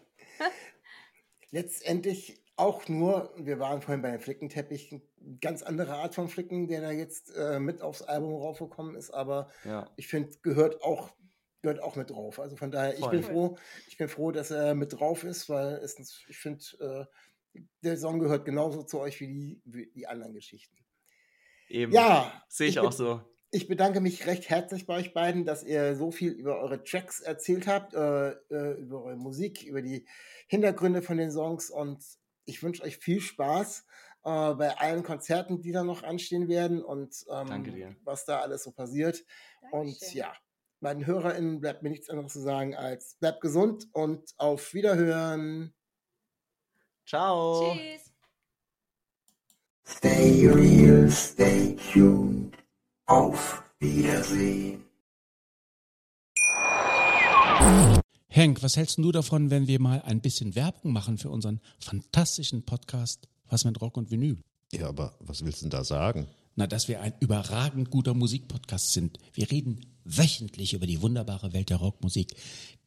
[1.50, 5.02] Letztendlich auch nur, wir waren vorhin bei den Flickenteppich, eine
[5.40, 9.50] ganz andere Art von Flicken, der da jetzt äh, mit aufs Album raufgekommen ist, aber
[9.64, 9.88] Ja.
[9.96, 11.14] ich finde, gehört auch,
[11.62, 12.40] gehört auch mit drauf.
[12.40, 13.32] Also von daher, ich bin Voll.
[13.32, 13.58] froh,
[13.88, 17.08] ich bin froh, dass er mit drauf ist, weil es, ich finde,
[17.54, 20.76] äh, der Song gehört genauso zu euch wie die, wie die anderen Geschichten.
[21.68, 21.92] Eben.
[21.92, 23.35] Ja, Sehe ich ich auch bin- so.
[23.56, 27.20] Ich bedanke mich recht herzlich bei euch beiden, dass ihr so viel über eure Tracks
[27.20, 30.06] erzählt habt, äh, äh, über eure Musik, über die
[30.46, 32.04] Hintergründe von den Songs und
[32.44, 33.86] ich wünsche euch viel Spaß
[34.24, 37.96] äh, bei allen Konzerten, die da noch anstehen werden und ähm, Danke dir.
[38.04, 39.24] was da alles so passiert.
[39.70, 40.18] Und Dankeschön.
[40.18, 40.34] ja,
[40.80, 45.72] meinen HörerInnen bleibt mir nichts anderes zu sagen als bleibt gesund und auf Wiederhören.
[47.06, 47.74] Ciao.
[47.74, 48.12] Tschüss.
[49.86, 52.65] Stay real, stay tuned.
[53.08, 54.82] Auf Wiedersehen.
[58.26, 62.64] Henk, was hältst du davon, wenn wir mal ein bisschen Werbung machen für unseren fantastischen
[62.64, 64.42] Podcast Was mit Rock und Vinyl?
[64.72, 66.26] Ja, aber was willst du denn da sagen?
[66.56, 69.20] Na, dass wir ein überragend guter Musikpodcast sind.
[69.32, 72.34] Wir reden wöchentlich über die wunderbare Welt der Rockmusik,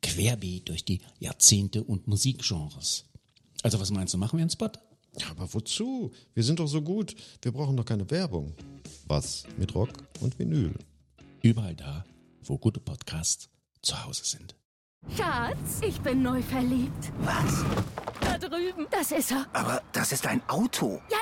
[0.02, 3.06] querbeet durch die Jahrzehnte und Musikgenres.
[3.64, 4.72] Also was meinst du, machen wir einen Spot?
[5.20, 6.12] Ja, aber wozu?
[6.34, 7.16] Wir sind doch so gut.
[7.42, 8.54] Wir brauchen doch keine Werbung.
[9.08, 9.90] Was mit Rock
[10.22, 10.74] und Vinyl?
[11.42, 12.04] Überall da,
[12.44, 13.50] wo gute Podcasts
[13.82, 14.56] zu Hause sind.
[15.16, 17.12] Schatz, ich bin neu verliebt.
[17.20, 17.64] Was?
[18.22, 18.86] Da drüben.
[18.92, 19.46] Das ist er.
[19.54, 21.02] Aber das ist ein Auto.
[21.10, 21.18] Ja,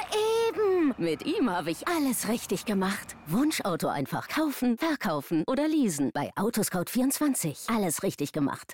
[0.49, 0.95] eben.
[0.97, 3.15] Mit ihm habe ich alles richtig gemacht.
[3.27, 6.11] Wunschauto einfach kaufen, verkaufen oder leasen.
[6.13, 7.73] Bei Autoscout24.
[7.73, 8.73] Alles richtig gemacht.